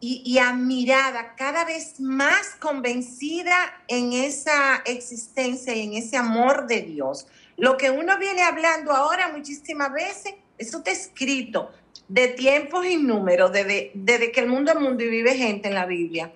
y, 0.00 0.22
y, 0.24 0.38
admirada, 0.38 1.34
cada 1.34 1.64
vez 1.64 1.98
más 1.98 2.56
convencida 2.58 3.56
en 3.88 4.12
esa 4.12 4.76
existencia 4.84 5.74
y 5.74 5.82
en 5.82 5.94
ese 5.94 6.16
amor 6.16 6.66
de 6.66 6.82
Dios. 6.82 7.26
Lo 7.56 7.76
que 7.76 7.90
uno 7.90 8.18
viene 8.18 8.42
hablando 8.42 8.92
ahora 8.92 9.32
muchísimas 9.32 9.92
veces, 9.92 10.34
eso 10.58 10.78
está 10.78 10.90
escrito 10.90 11.70
de 12.08 12.28
tiempos 12.28 12.86
y 12.86 12.96
números, 12.96 13.52
desde, 13.52 13.90
desde 13.94 14.30
que 14.30 14.40
el 14.40 14.48
mundo 14.48 14.72
es 14.72 14.80
mundo 14.80 15.02
y 15.02 15.08
vive 15.08 15.36
gente 15.36 15.68
en 15.68 15.74
la 15.74 15.86
Biblia. 15.86 16.32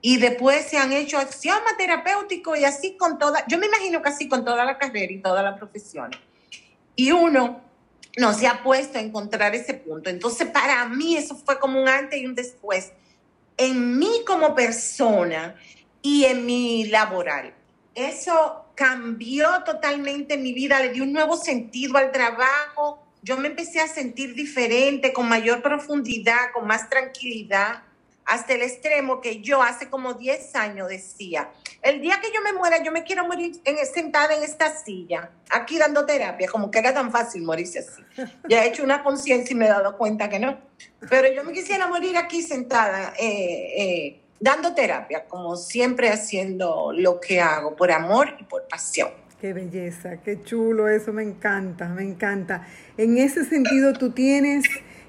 Y 0.00 0.18
después 0.18 0.66
se 0.66 0.78
han 0.78 0.92
hecho 0.92 1.18
axiomas 1.18 1.76
terapéuticos 1.76 2.58
y 2.58 2.64
así 2.64 2.96
con 2.96 3.18
toda, 3.18 3.44
yo 3.48 3.58
me 3.58 3.66
imagino 3.66 4.02
que 4.02 4.08
así 4.08 4.28
con 4.28 4.44
toda 4.44 4.64
la 4.64 4.78
carrera 4.78 5.12
y 5.12 5.20
toda 5.20 5.42
la 5.42 5.56
profesión. 5.56 6.10
Y 6.94 7.12
uno 7.12 7.62
no 8.16 8.32
se 8.32 8.46
ha 8.46 8.62
puesto 8.62 8.98
a 8.98 9.02
encontrar 9.02 9.54
ese 9.54 9.74
punto. 9.74 10.10
Entonces, 10.10 10.48
para 10.48 10.86
mí 10.86 11.16
eso 11.16 11.34
fue 11.36 11.58
como 11.58 11.80
un 11.80 11.88
antes 11.88 12.20
y 12.20 12.26
un 12.26 12.34
después 12.34 12.92
en 13.56 13.98
mí 13.98 14.22
como 14.26 14.54
persona 14.54 15.56
y 16.02 16.24
en 16.24 16.44
mi 16.46 16.84
laboral. 16.84 17.54
Eso 17.94 18.66
cambió 18.74 19.62
totalmente 19.64 20.36
mi 20.36 20.52
vida, 20.52 20.80
le 20.80 20.90
dio 20.90 21.02
un 21.02 21.12
nuevo 21.12 21.36
sentido 21.36 21.96
al 21.96 22.12
trabajo. 22.12 23.05
Yo 23.22 23.36
me 23.36 23.48
empecé 23.48 23.80
a 23.80 23.88
sentir 23.88 24.34
diferente, 24.34 25.12
con 25.12 25.28
mayor 25.28 25.62
profundidad, 25.62 26.52
con 26.54 26.66
más 26.66 26.88
tranquilidad 26.88 27.82
hasta 28.26 28.54
el 28.54 28.62
extremo 28.62 29.20
que 29.20 29.40
yo 29.40 29.62
hace 29.62 29.88
como 29.88 30.14
10 30.14 30.56
años 30.56 30.88
decía, 30.88 31.48
el 31.80 32.00
día 32.00 32.20
que 32.20 32.32
yo 32.34 32.42
me 32.42 32.52
muera, 32.52 32.82
yo 32.82 32.90
me 32.90 33.04
quiero 33.04 33.24
morir 33.24 33.60
en, 33.64 33.76
sentada 33.86 34.34
en 34.34 34.42
esta 34.42 34.76
silla, 34.76 35.30
aquí 35.48 35.78
dando 35.78 36.04
terapia, 36.04 36.48
como 36.48 36.70
que 36.70 36.80
era 36.80 36.92
tan 36.92 37.12
fácil 37.12 37.42
morirse 37.42 37.78
así. 37.78 38.02
Ya 38.48 38.64
he 38.64 38.68
hecho 38.68 38.82
una 38.82 39.04
conciencia 39.04 39.54
y 39.54 39.56
me 39.56 39.66
he 39.66 39.68
dado 39.68 39.96
cuenta 39.96 40.28
que 40.28 40.40
no. 40.40 40.58
Pero 41.08 41.32
yo 41.32 41.44
me 41.44 41.52
quisiera 41.52 41.86
morir 41.86 42.16
aquí 42.16 42.42
sentada, 42.42 43.14
eh, 43.16 43.74
eh, 43.78 44.20
dando 44.40 44.74
terapia, 44.74 45.24
como 45.26 45.54
siempre 45.54 46.10
haciendo 46.10 46.92
lo 46.92 47.20
que 47.20 47.40
hago, 47.40 47.76
por 47.76 47.92
amor 47.92 48.36
y 48.40 48.42
por 48.42 48.66
pasión. 48.66 49.10
Qué 49.46 49.52
belleza, 49.52 50.16
qué 50.24 50.42
chulo, 50.42 50.88
eso 50.88 51.12
me 51.12 51.22
encanta, 51.22 51.86
me 51.86 52.02
encanta. 52.02 52.66
En 52.96 53.16
ese 53.16 53.44
sentido, 53.44 53.92
tú 53.92 54.10
tienes 54.10 54.64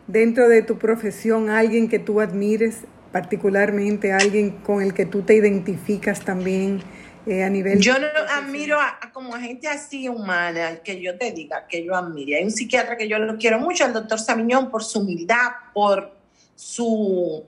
dentro 0.06 0.48
de 0.48 0.62
tu 0.62 0.78
profesión 0.78 1.50
alguien 1.50 1.90
que 1.90 1.98
tú 1.98 2.22
admires 2.22 2.82
particularmente 3.12 4.14
alguien 4.14 4.52
con 4.52 4.84
el 4.84 4.94
que 4.94 5.08
tú 5.08 5.24
te 5.24 5.34
identificas 5.34 6.24
también 6.24 6.84
eh, 7.26 7.44
a 7.44 7.50
nivel... 7.50 7.80
Yo 7.80 7.98
no 7.98 8.06
admiro 8.30 8.80
a, 8.80 9.00
como 9.12 9.34
a 9.34 9.40
gente 9.40 9.68
así 9.68 10.08
humana, 10.08 10.84
que 10.84 11.02
yo 11.02 11.18
te 11.18 11.32
diga, 11.32 11.66
que 11.68 11.84
yo 11.84 11.96
admire. 11.96 12.36
Hay 12.38 12.44
un 12.44 12.52
psiquiatra 12.52 12.96
que 12.96 13.08
yo 13.08 13.18
lo 13.18 13.40
quiero 13.40 13.58
mucho, 13.58 13.88
el 13.88 13.94
doctor 13.94 14.20
Sabiñón, 14.20 14.70
por 14.70 14.84
su 14.84 15.00
humildad, 15.00 15.50
por 15.74 16.16
su... 16.54 17.44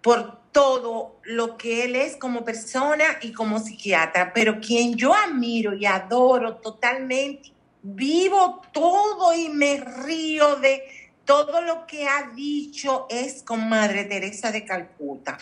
por 0.00 0.41
todo 0.52 1.18
lo 1.24 1.56
que 1.56 1.84
él 1.84 1.96
es 1.96 2.16
como 2.16 2.44
persona 2.44 3.04
y 3.22 3.32
como 3.32 3.58
psiquiatra, 3.58 4.32
pero 4.32 4.60
quien 4.60 4.94
yo 4.94 5.14
admiro 5.14 5.74
y 5.74 5.86
adoro 5.86 6.56
totalmente, 6.56 7.52
vivo 7.82 8.60
todo 8.72 9.34
y 9.34 9.48
me 9.48 9.78
río 9.78 10.56
de 10.56 10.82
todo 11.24 11.62
lo 11.62 11.86
que 11.86 12.06
ha 12.06 12.30
dicho 12.34 13.06
es 13.08 13.42
con 13.42 13.68
Madre 13.68 14.04
Teresa 14.04 14.50
de 14.52 14.64
Calcuta. 14.64 15.38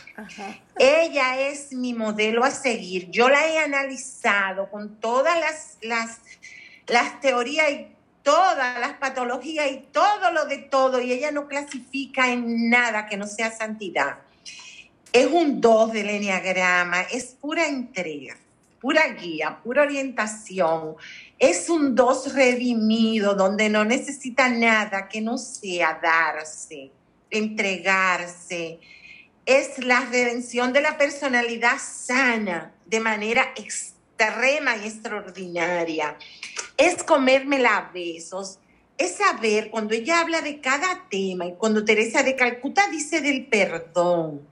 Ella 0.78 1.40
es 1.40 1.72
mi 1.72 1.92
modelo 1.94 2.44
a 2.44 2.50
seguir. 2.50 3.10
Yo 3.10 3.28
la 3.28 3.46
he 3.48 3.58
analizado 3.58 4.70
con 4.70 5.00
todas 5.00 5.38
las, 5.40 5.78
las, 5.82 6.20
las 6.86 7.20
teorías 7.20 7.70
y 7.70 7.88
todas 8.22 8.78
las 8.78 8.94
patologías 8.94 9.70
y 9.72 9.78
todo 9.90 10.30
lo 10.32 10.44
de 10.44 10.58
todo, 10.58 11.00
y 11.00 11.12
ella 11.12 11.30
no 11.30 11.48
clasifica 11.48 12.30
en 12.30 12.68
nada 12.68 13.06
que 13.06 13.16
no 13.16 13.26
sea 13.26 13.50
santidad. 13.50 14.18
Es 15.12 15.26
un 15.26 15.60
2 15.60 15.92
del 15.92 16.08
enneagrama, 16.08 17.00
es 17.02 17.34
pura 17.40 17.66
entrega, 17.66 18.36
pura 18.80 19.08
guía, 19.08 19.58
pura 19.64 19.82
orientación. 19.82 20.94
Es 21.36 21.68
un 21.68 21.96
2 21.96 22.32
redimido, 22.32 23.34
donde 23.34 23.68
no 23.68 23.84
necesita 23.84 24.48
nada 24.48 25.08
que 25.08 25.20
no 25.20 25.36
sea 25.36 25.98
darse, 26.00 26.92
entregarse. 27.28 28.78
Es 29.44 29.84
la 29.84 30.02
redención 30.02 30.72
de 30.72 30.80
la 30.80 30.96
personalidad 30.96 31.78
sana 31.82 32.72
de 32.86 33.00
manera 33.00 33.52
extrema 33.56 34.76
y 34.76 34.86
extraordinaria. 34.86 36.16
Es 36.76 37.02
comérmela 37.02 37.78
a 37.78 37.90
besos. 37.92 38.60
Es 38.96 39.16
saber 39.16 39.70
cuando 39.70 39.92
ella 39.92 40.20
habla 40.20 40.40
de 40.40 40.60
cada 40.60 41.08
tema 41.10 41.46
y 41.46 41.54
cuando 41.54 41.84
Teresa 41.84 42.22
de 42.22 42.36
Calcuta 42.36 42.86
dice 42.92 43.20
del 43.20 43.46
perdón 43.46 44.48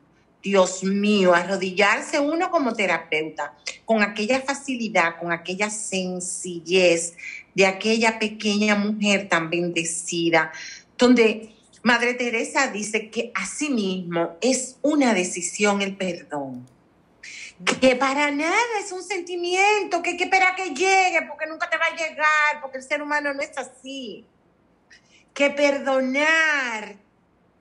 Dios 0.48 0.82
mío, 0.82 1.34
arrodillarse 1.34 2.18
uno 2.18 2.50
como 2.50 2.72
terapeuta, 2.72 3.54
con 3.84 4.02
aquella 4.02 4.40
facilidad, 4.40 5.18
con 5.18 5.30
aquella 5.30 5.68
sencillez 5.68 7.14
de 7.54 7.66
aquella 7.66 8.18
pequeña 8.18 8.74
mujer 8.76 9.28
tan 9.28 9.50
bendecida, 9.50 10.50
donde 10.96 11.54
Madre 11.82 12.14
Teresa 12.14 12.68
dice 12.68 13.10
que 13.10 13.30
asimismo 13.34 14.38
es 14.40 14.78
una 14.80 15.12
decisión 15.12 15.82
el 15.82 15.96
perdón. 15.96 16.66
Que 17.80 17.94
para 17.96 18.30
nada 18.30 18.80
es 18.82 18.90
un 18.92 19.02
sentimiento 19.02 20.00
que 20.00 20.10
hay 20.10 20.16
que 20.16 20.24
esperar 20.24 20.56
que 20.56 20.70
llegue 20.70 21.26
porque 21.28 21.46
nunca 21.46 21.68
te 21.68 21.76
va 21.76 21.86
a 21.86 21.96
llegar, 21.96 22.62
porque 22.62 22.78
el 22.78 22.84
ser 22.84 23.02
humano 23.02 23.34
no 23.34 23.42
es 23.42 23.52
así. 23.58 24.24
Que 25.34 25.50
perdonar 25.50 26.96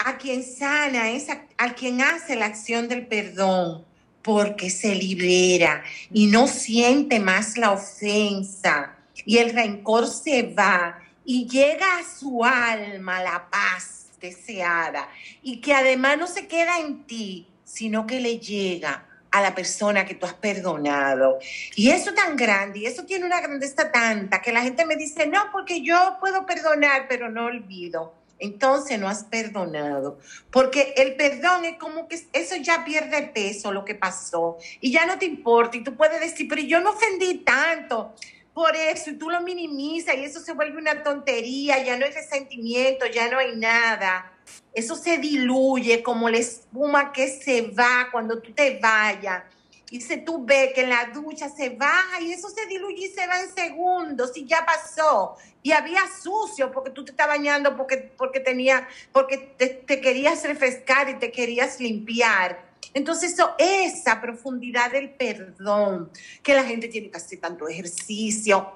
a 0.08 0.18
quien 0.18 0.42
sana, 0.42 1.12
es 1.12 1.28
a, 1.30 1.74
quien 1.74 2.00
hace 2.00 2.38
la 2.38 2.46
acción 2.46 2.88
del 2.88 3.08
perdón, 3.08 3.84
porque 4.22 4.70
se 4.70 4.96
libera 4.96 5.84
y 6.14 6.28
no 6.28 6.48
siente 6.48 7.20
más 7.20 7.58
la 7.58 7.72
ofensa. 7.72 8.96
Y 9.26 9.40
el 9.40 9.54
rencor 9.54 10.08
se 10.08 10.44
va 10.44 10.98
y 11.26 11.46
llega 11.50 11.98
a 11.98 12.06
su 12.06 12.46
alma 12.46 13.22
la 13.22 13.50
paz 13.50 14.06
deseada. 14.22 15.10
Y 15.42 15.58
que 15.58 15.74
además 15.74 16.18
no 16.18 16.28
se 16.28 16.48
queda 16.48 16.80
en 16.80 17.04
ti, 17.04 17.46
sino 17.66 18.08
que 18.08 18.22
le 18.22 18.40
llega 18.40 19.06
a 19.30 19.42
la 19.42 19.54
persona 19.54 20.06
que 20.06 20.16
tú 20.16 20.26
has 20.26 20.36
perdonado. 20.36 21.38
Y 21.76 21.90
eso 21.90 22.14
tan 22.14 22.38
grande, 22.38 22.80
y 22.80 22.86
eso 22.86 23.04
tiene 23.04 23.26
una 23.26 23.42
grandeza 23.42 23.92
tanta, 23.92 24.42
que 24.42 24.54
la 24.54 24.62
gente 24.62 24.86
me 24.86 24.96
dice, 24.96 25.28
no, 25.28 25.52
porque 25.52 25.82
yo 25.82 26.16
puedo 26.22 26.46
perdonar, 26.46 27.08
pero 27.10 27.30
no 27.30 27.48
olvido 27.48 28.17
entonces 28.40 29.00
no 29.00 29.08
has 29.08 29.24
perdonado. 29.24 30.20
Porque 30.52 30.94
el 30.98 31.16
perdón 31.16 31.66
es 31.66 31.78
como 31.78 32.08
que 32.08 32.20
eso 32.34 32.56
ya 32.58 32.84
pierde 32.86 33.24
peso, 33.34 33.72
lo 33.72 33.86
que 33.86 33.96
pasó, 33.96 34.58
y 34.80 34.92
ya 34.92 35.06
no 35.06 35.18
te 35.18 35.26
importa, 35.26 35.78
y 35.78 35.84
tú 35.84 35.96
puedes 35.96 36.20
decir, 36.20 36.48
pero 36.48 36.62
yo 36.62 36.80
no 36.80 36.92
ofendí 36.92 37.40
tanto 37.40 38.14
por 38.54 38.76
eso, 38.76 39.12
y 39.12 39.18
tú 39.18 39.30
lo 39.30 39.42
minimizas, 39.42 40.16
y 40.16 40.24
eso 40.24 40.40
se 40.40 40.54
vuelve 40.54 40.80
una 40.80 41.04
tontería, 41.04 41.84
ya 41.84 41.98
no 41.98 42.06
hay 42.06 42.12
resentimiento, 42.12 43.06
ya 43.06 43.30
no 43.30 43.38
hay 43.38 43.56
nada. 43.56 44.34
Eso 44.74 44.96
se 44.96 45.18
diluye 45.18 46.02
como 46.02 46.30
la 46.30 46.38
espuma 46.38 47.12
que 47.12 47.28
se 47.28 47.62
va 47.72 48.10
cuando 48.12 48.42
tú 48.42 48.52
te 48.54 48.80
vayas 48.80 49.44
y 49.90 50.02
si 50.02 50.18
tú 50.18 50.44
ves 50.44 50.74
que 50.74 50.82
en 50.82 50.90
la 50.90 51.06
ducha 51.14 51.50
se 51.50 51.70
baja 51.70 52.20
y 52.22 52.34
eso 52.34 52.50
se 52.50 52.66
diluye 52.66 53.06
y 53.06 53.10
se 53.10 53.26
va 53.26 53.40
en 53.40 53.54
segundos 53.54 54.36
y 54.36 54.46
ya 54.46 54.66
pasó. 54.66 55.38
Y 55.64 55.72
había 55.72 56.02
sucio 56.22 56.72
porque 56.72 56.92
tú 56.92 57.06
te 57.06 57.12
estás 57.12 57.28
bañando 57.28 57.78
porque, 57.78 58.12
porque, 58.18 58.42
tenía, 58.42 58.88
porque 59.14 59.38
te, 59.38 60.02
querías 60.02 60.44
refrescar 60.44 61.10
y 61.10 61.16
te 61.16 61.32
querías 61.32 61.80
limpiar. 61.80 62.68
Entonces, 62.94 63.34
eso, 63.34 63.52
esa 63.58 64.20
profundidad 64.20 64.92
del 64.92 65.10
perdón, 65.12 66.12
que 66.44 66.54
la 66.54 66.66
gente 66.66 66.90
tiene 66.90 67.10
que 67.10 67.18
hacer 67.18 67.40
tanto 67.40 67.68
ejercicio, 67.70 68.72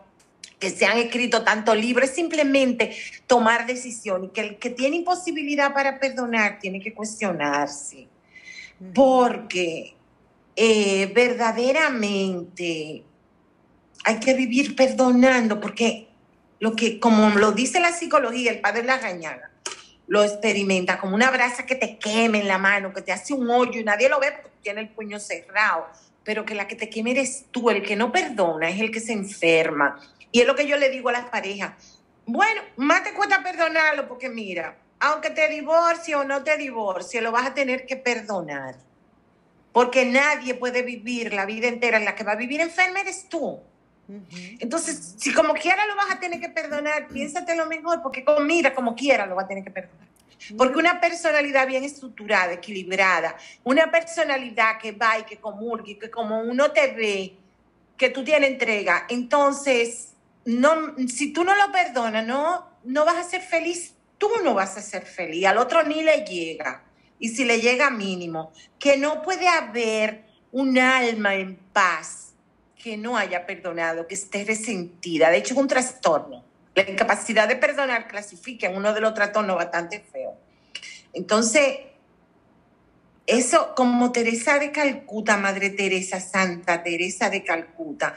que 0.59 0.69
se 0.69 0.85
han 0.85 0.97
escrito 0.97 1.43
tanto 1.43 1.75
libros, 1.75 2.09
es 2.09 2.15
simplemente 2.15 2.95
tomar 3.27 3.65
decisión 3.65 4.25
y 4.25 4.29
que 4.29 4.41
el 4.41 4.59
que 4.59 4.69
tiene 4.69 4.97
imposibilidad 4.97 5.73
para 5.73 5.99
perdonar 5.99 6.59
tiene 6.59 6.79
que 6.79 6.93
cuestionarse. 6.93 8.07
Porque 8.93 9.95
eh, 10.55 11.11
verdaderamente 11.13 13.03
hay 14.03 14.19
que 14.19 14.33
vivir 14.33 14.75
perdonando, 14.75 15.59
porque 15.59 16.09
lo 16.59 16.75
que, 16.75 16.99
como 16.99 17.29
lo 17.37 17.51
dice 17.51 17.79
la 17.79 17.91
psicología, 17.91 18.51
el 18.51 18.59
padre 18.59 18.83
la 18.83 18.97
rañaga, 18.97 19.51
lo 20.07 20.23
experimenta 20.23 20.99
como 20.99 21.15
una 21.15 21.31
brasa 21.31 21.65
que 21.65 21.75
te 21.75 21.97
queme 21.97 22.41
en 22.41 22.47
la 22.47 22.57
mano, 22.57 22.93
que 22.93 23.01
te 23.01 23.11
hace 23.11 23.33
un 23.33 23.49
hoyo 23.49 23.79
y 23.79 23.83
nadie 23.83 24.09
lo 24.09 24.19
ve 24.19 24.31
porque 24.31 24.57
tiene 24.61 24.81
el 24.81 24.89
puño 24.89 25.19
cerrado, 25.19 25.87
pero 26.23 26.45
que 26.45 26.55
la 26.55 26.67
que 26.67 26.75
te 26.75 26.89
queme 26.89 27.11
eres 27.11 27.45
tú, 27.51 27.69
el 27.69 27.81
que 27.81 27.95
no 27.95 28.11
perdona 28.11 28.69
es 28.69 28.79
el 28.79 28.91
que 28.91 28.99
se 28.99 29.13
enferma. 29.13 29.99
Y 30.31 30.41
es 30.41 30.47
lo 30.47 30.55
que 30.55 30.67
yo 30.67 30.77
le 30.77 30.89
digo 30.89 31.09
a 31.09 31.13
las 31.13 31.29
parejas, 31.29 31.73
bueno, 32.25 32.61
más 32.77 33.03
te 33.03 33.13
cuesta 33.13 33.41
perdonarlo 33.41 34.07
porque 34.07 34.29
mira, 34.29 34.77
aunque 34.99 35.29
te 35.29 35.47
divorcie 35.49 36.15
o 36.15 36.23
no 36.23 36.43
te 36.43 36.57
divorcie, 36.57 37.21
lo 37.21 37.31
vas 37.31 37.47
a 37.47 37.53
tener 37.53 37.85
que 37.85 37.95
perdonar 37.95 38.75
porque 39.71 40.05
nadie 40.05 40.55
puede 40.55 40.81
vivir 40.81 41.33
la 41.33 41.45
vida 41.45 41.67
entera 41.67 41.97
en 41.97 42.05
la 42.05 42.15
que 42.15 42.23
va 42.23 42.33
a 42.33 42.35
vivir 42.35 42.61
enferma 42.61 43.01
eres 43.01 43.27
tú. 43.29 43.59
Entonces, 44.59 45.15
si 45.17 45.33
como 45.33 45.53
quiera 45.53 45.85
lo 45.85 45.95
vas 45.95 46.11
a 46.11 46.19
tener 46.19 46.39
que 46.41 46.49
perdonar, 46.49 47.07
piénsate 47.07 47.55
lo 47.55 47.65
mejor, 47.65 48.01
porque 48.01 48.25
como, 48.25 48.41
mira, 48.41 48.75
como 48.75 48.93
quiera 48.93 49.25
lo 49.25 49.35
va 49.35 49.43
a 49.43 49.47
tener 49.47 49.63
que 49.63 49.71
perdonar. 49.71 50.07
Porque 50.57 50.79
una 50.79 50.99
personalidad 50.99 51.67
bien 51.67 51.83
estructurada, 51.83 52.53
equilibrada, 52.53 53.37
una 53.63 53.89
personalidad 53.89 54.79
que 54.79 54.91
va 54.91 55.19
y 55.19 55.23
que 55.23 55.37
comulgue, 55.37 55.97
que 55.97 56.09
como 56.09 56.41
uno 56.41 56.71
te 56.71 56.87
ve, 56.93 57.37
que 57.95 58.09
tú 58.09 58.23
tienes 58.23 58.49
entrega, 58.49 59.05
entonces, 59.07 60.13
no, 60.43 60.95
si 61.07 61.31
tú 61.31 61.43
no 61.43 61.55
lo 61.55 61.71
perdonas, 61.71 62.25
no, 62.25 62.67
no 62.83 63.05
vas 63.05 63.17
a 63.17 63.29
ser 63.29 63.41
feliz, 63.41 63.93
tú 64.17 64.29
no 64.43 64.55
vas 64.55 64.75
a 64.75 64.81
ser 64.81 65.05
feliz, 65.05 65.45
al 65.45 65.57
otro 65.57 65.83
ni 65.83 66.01
le 66.01 66.25
llega 66.25 66.83
y 67.21 67.29
si 67.29 67.45
le 67.45 67.61
llega 67.61 67.89
mínimo, 67.91 68.51
que 68.79 68.97
no 68.97 69.21
puede 69.21 69.47
haber 69.47 70.25
un 70.51 70.77
alma 70.77 71.35
en 71.35 71.55
paz 71.71 72.33
que 72.75 72.97
no 72.97 73.15
haya 73.15 73.45
perdonado, 73.45 74.07
que 74.07 74.15
esté 74.15 74.43
resentida. 74.43 75.29
De 75.29 75.37
hecho, 75.37 75.53
es 75.53 75.59
un 75.59 75.67
trastorno. 75.67 76.43
La 76.73 76.89
incapacidad 76.89 77.47
de 77.47 77.55
perdonar 77.55 78.07
clasifica 78.07 78.67
en 78.67 78.75
uno 78.75 78.91
de 78.93 79.01
los 79.01 79.13
trastornos 79.13 79.55
bastante 79.55 79.99
feo. 79.99 80.35
Entonces, 81.13 81.77
eso 83.27 83.75
como 83.75 84.11
Teresa 84.11 84.57
de 84.57 84.71
Calcuta, 84.71 85.37
Madre 85.37 85.69
Teresa, 85.69 86.19
Santa 86.19 86.81
Teresa 86.81 87.29
de 87.29 87.43
Calcuta, 87.43 88.15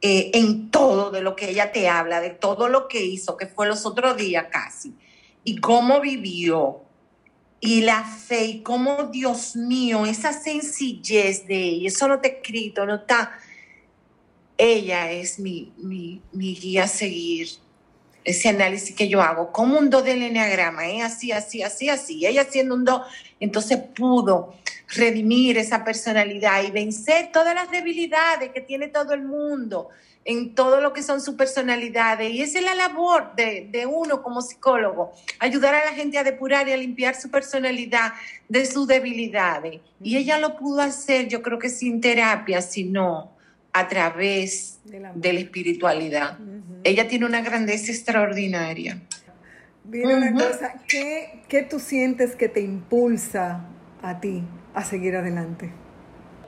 eh, 0.00 0.30
en 0.34 0.70
todo 0.70 1.10
de 1.10 1.20
lo 1.20 1.34
que 1.34 1.50
ella 1.50 1.72
te 1.72 1.88
habla, 1.88 2.20
de 2.20 2.30
todo 2.30 2.68
lo 2.68 2.86
que 2.86 3.02
hizo, 3.02 3.36
que 3.36 3.46
fue 3.46 3.66
los 3.66 3.84
otros 3.84 4.16
días 4.16 4.46
casi, 4.52 4.94
y 5.42 5.58
cómo 5.58 6.00
vivió, 6.00 6.84
y 7.60 7.80
la 7.80 8.04
fe 8.04 8.44
y 8.44 8.62
cómo, 8.62 9.04
Dios 9.04 9.56
mío, 9.56 10.06
esa 10.06 10.32
sencillez 10.32 11.46
de 11.46 11.56
ella, 11.56 11.88
eso 11.88 12.06
no 12.06 12.20
he 12.22 12.26
escrito, 12.28 12.86
no 12.86 12.96
está. 12.96 13.32
Ella 14.56 15.10
es 15.10 15.38
mi, 15.38 15.72
mi, 15.78 16.20
guía 16.32 16.84
a 16.84 16.88
seguir. 16.88 17.48
ese 18.24 18.48
análisis 18.48 18.94
que 18.94 19.08
yo 19.08 19.22
hago, 19.22 19.52
como 19.52 19.78
un 19.78 19.90
do 19.90 20.02
del 20.02 20.22
enneagrama, 20.22 20.88
¿eh? 20.88 21.02
así, 21.02 21.32
así, 21.32 21.62
así, 21.62 21.88
así, 21.88 22.26
ella 22.26 22.44
siendo 22.44 22.74
un 22.74 22.84
do, 22.84 23.02
entonces 23.40 23.78
pudo 23.96 24.54
redimir 24.88 25.58
esa 25.58 25.84
personalidad 25.84 26.62
y 26.62 26.70
vencer 26.70 27.30
todas 27.32 27.54
las 27.54 27.70
debilidades 27.70 28.50
que 28.52 28.60
tiene 28.60 28.88
todo 28.88 29.14
el 29.14 29.22
mundo 29.22 29.88
en 30.24 30.54
todo 30.54 30.80
lo 30.80 30.92
que 30.92 31.02
son 31.02 31.20
sus 31.20 31.34
personalidades. 31.34 32.30
Y 32.30 32.42
esa 32.42 32.58
es 32.58 32.64
la 32.64 32.74
labor 32.74 33.34
de, 33.34 33.86
uno 33.90 34.22
como 34.22 34.42
psicólogo, 34.42 35.12
ayudar 35.38 35.74
a 35.74 35.84
la 35.86 35.92
gente 35.92 36.18
a 36.18 36.24
depurar 36.24 36.68
y 36.68 36.72
a 36.72 36.76
limpiar 36.76 37.14
su 37.14 37.30
personalidad 37.30 38.12
de 38.48 38.66
sus 38.66 38.86
debilidades. 38.86 39.80
Y 40.02 40.16
ella 40.16 40.38
lo 40.38 40.56
pudo 40.56 40.82
hacer, 40.82 41.28
yo 41.28 41.42
creo 41.42 41.58
que 41.58 41.70
sin 41.70 42.00
terapia, 42.00 42.60
sino 42.60 43.32
a 43.72 43.88
través 43.88 44.80
de 44.84 45.00
la, 45.00 45.12
espiritualidad. 45.40 46.38
Ella 46.84 47.08
tiene 47.08 47.26
una 47.26 47.40
grandeza 47.40 47.92
extraordinaria. 47.92 49.00
Mira 49.84 50.16
una 50.16 50.32
cosa, 50.32 50.74
¿qué, 50.86 51.42
¿qué 51.48 51.62
tú 51.62 51.80
sientes 51.80 52.36
que 52.36 52.48
te 52.48 52.60
impulsa 52.60 53.64
a 54.02 54.20
ti 54.20 54.42
a 54.74 54.84
seguir 54.84 55.16
adelante? 55.16 55.72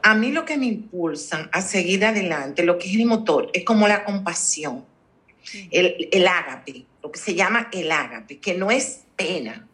A 0.03 0.15
mí 0.15 0.33
lo 0.33 0.45
que 0.45 0.57
me 0.57 0.67
impulsa 0.67 1.49
a 1.53 1.63
seguir 1.63 2.05
adelante, 2.05 2.65
lo 2.65 2.79
que 2.79 2.89
es 2.89 2.97
el 2.97 3.07
motor, 3.07 3.51
es 3.53 3.65
como 3.65 3.89
la 3.89 4.05
compasión, 4.05 4.85
el, 5.71 6.09
el 6.13 6.27
ágape, 6.27 6.85
lo 7.03 7.11
que 7.11 7.19
se 7.19 7.35
llama 7.35 7.69
el 7.73 7.91
ágape, 7.91 8.39
que 8.39 8.55
no 8.55 8.71
es 8.71 9.01
pena. 9.17 9.67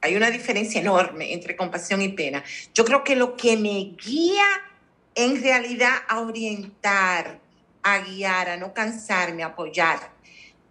Hay 0.00 0.16
una 0.16 0.30
diferencia 0.30 0.80
enorme 0.80 1.32
entre 1.32 1.56
compasión 1.56 2.02
y 2.02 2.08
pena. 2.08 2.42
Yo 2.74 2.84
creo 2.84 3.04
que 3.04 3.14
lo 3.14 3.36
que 3.36 3.56
me 3.56 3.94
guía 4.04 4.44
en 5.14 5.42
realidad 5.42 5.94
a 6.08 6.20
orientar, 6.20 7.40
a 7.82 7.98
guiar, 7.98 8.48
a 8.48 8.56
no 8.56 8.72
cansarme, 8.72 9.42
a 9.42 9.48
apoyar, 9.48 10.12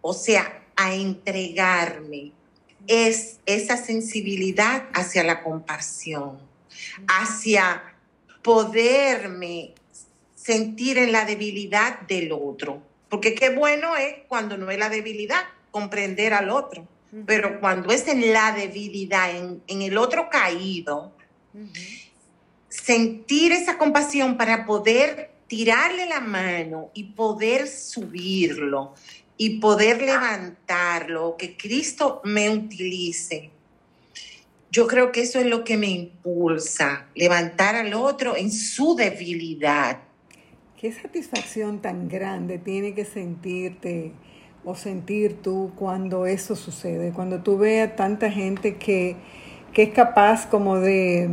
o 0.02 0.14
sea, 0.14 0.64
a 0.76 0.94
entregarme, 0.94 2.32
es 2.88 3.40
esa 3.46 3.78
sensibilidad 3.78 4.86
hacia 4.94 5.24
la 5.24 5.44
compasión, 5.44 6.40
hacia 7.08 7.91
poderme 8.42 9.74
sentir 10.36 10.98
en 10.98 11.12
la 11.12 11.26
debilidad 11.26 12.02
del 12.02 12.32
otro. 12.32 12.82
Porque 13.10 13.36
qué 13.36 13.50
bueno 13.50 13.96
es 13.98 14.16
cuando 14.28 14.58
no 14.58 14.72
es 14.72 14.80
la 14.80 14.90
debilidad, 14.90 15.44
comprender 15.70 16.34
al 16.34 16.50
otro. 16.50 16.88
Pero 17.26 17.60
cuando 17.60 17.92
es 17.92 18.08
en 18.08 18.32
la 18.32 18.54
debilidad, 18.54 19.36
en, 19.36 19.82
el 19.82 19.98
otro 19.98 20.30
caído, 20.30 21.12
sentir 22.70 23.52
esa 23.52 23.78
compasión 23.78 24.38
para 24.38 24.66
poder 24.66 25.32
tirarle 25.48 26.06
la 26.06 26.22
mano 26.22 26.90
y 26.94 27.04
poder 27.04 27.68
subirlo 27.68 28.96
y 29.36 29.60
poder 29.60 30.02
levantarlo, 30.02 31.36
que 31.38 31.58
Cristo 31.58 32.22
me 32.24 32.50
utilice 32.50 33.52
yo 34.72 34.88
creo 34.88 35.12
que 35.12 35.22
eso 35.22 35.38
es 35.38 35.46
lo 35.46 35.66
que 35.66 35.76
me 35.76 35.90
impulsa, 35.90 37.08
levantar 37.14 37.76
al 37.76 37.94
otro 37.94 38.38
en 38.38 38.52
su 38.52 38.96
debilidad. 38.96 40.00
¿Qué 40.80 40.94
satisfacción 40.94 41.82
tan 41.82 42.08
grande 42.08 42.58
tiene 42.58 42.94
que 42.94 43.04
sentirte 43.04 44.14
o 44.64 44.74
sentir 44.74 45.42
tú 45.42 45.74
cuando 45.76 46.26
eso 46.26 46.56
sucede? 46.56 47.12
Cuando 47.12 47.42
tú 47.42 47.58
veas 47.58 47.98
tanta 47.98 48.32
gente 48.32 48.78
que, 48.78 49.18
es 49.76 49.90
capaz 49.90 50.48
como 50.48 50.78
de, 50.80 51.30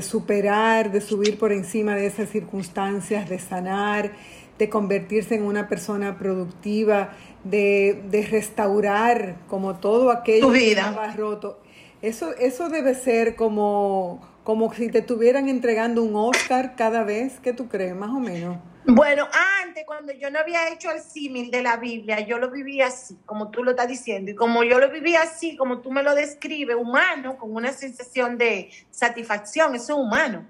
superar, 0.00 0.90
de 0.90 1.02
subir 1.02 1.38
por 1.38 1.52
encima 1.52 1.94
de 1.94 2.06
esas 2.06 2.30
circunstancias, 2.30 3.28
de 3.28 3.38
sanar, 3.38 4.12
de 4.58 4.70
convertirse 4.70 5.34
en 5.34 5.42
una 5.42 5.68
persona 5.68 6.16
productiva, 6.16 7.10
de, 7.44 8.02
de 8.10 8.22
restaurar 8.22 9.36
como 9.46 9.76
todo 9.76 10.10
aquello 10.10 10.50
que 10.52 10.72
estaba 10.72 11.12
roto. 11.12 11.58
Eso, 12.02 12.34
eso 12.36 12.68
debe 12.68 12.94
ser 12.96 13.36
como, 13.36 14.20
como 14.42 14.72
si 14.74 14.90
te 14.90 14.98
estuvieran 14.98 15.48
entregando 15.48 16.02
un 16.02 16.16
Oscar 16.16 16.74
cada 16.76 17.04
vez, 17.04 17.38
que 17.38 17.52
tú 17.52 17.68
crees, 17.68 17.94
más 17.94 18.10
o 18.10 18.18
menos? 18.18 18.58
Bueno, 18.84 19.28
antes, 19.62 19.84
cuando 19.86 20.12
yo 20.12 20.28
no 20.28 20.40
había 20.40 20.68
hecho 20.72 20.90
el 20.90 21.00
símil 21.00 21.52
de 21.52 21.62
la 21.62 21.76
Biblia, 21.76 22.18
yo 22.26 22.38
lo 22.38 22.50
vivía 22.50 22.88
así, 22.88 23.16
como 23.24 23.52
tú 23.52 23.62
lo 23.62 23.70
estás 23.70 23.86
diciendo. 23.86 24.32
Y 24.32 24.34
como 24.34 24.64
yo 24.64 24.80
lo 24.80 24.90
vivía 24.90 25.22
así, 25.22 25.56
como 25.56 25.80
tú 25.80 25.92
me 25.92 26.02
lo 26.02 26.16
describes, 26.16 26.74
humano, 26.74 27.38
con 27.38 27.54
una 27.54 27.72
sensación 27.72 28.36
de 28.36 28.70
satisfacción, 28.90 29.76
eso 29.76 29.92
es 29.92 29.98
humano. 29.98 30.44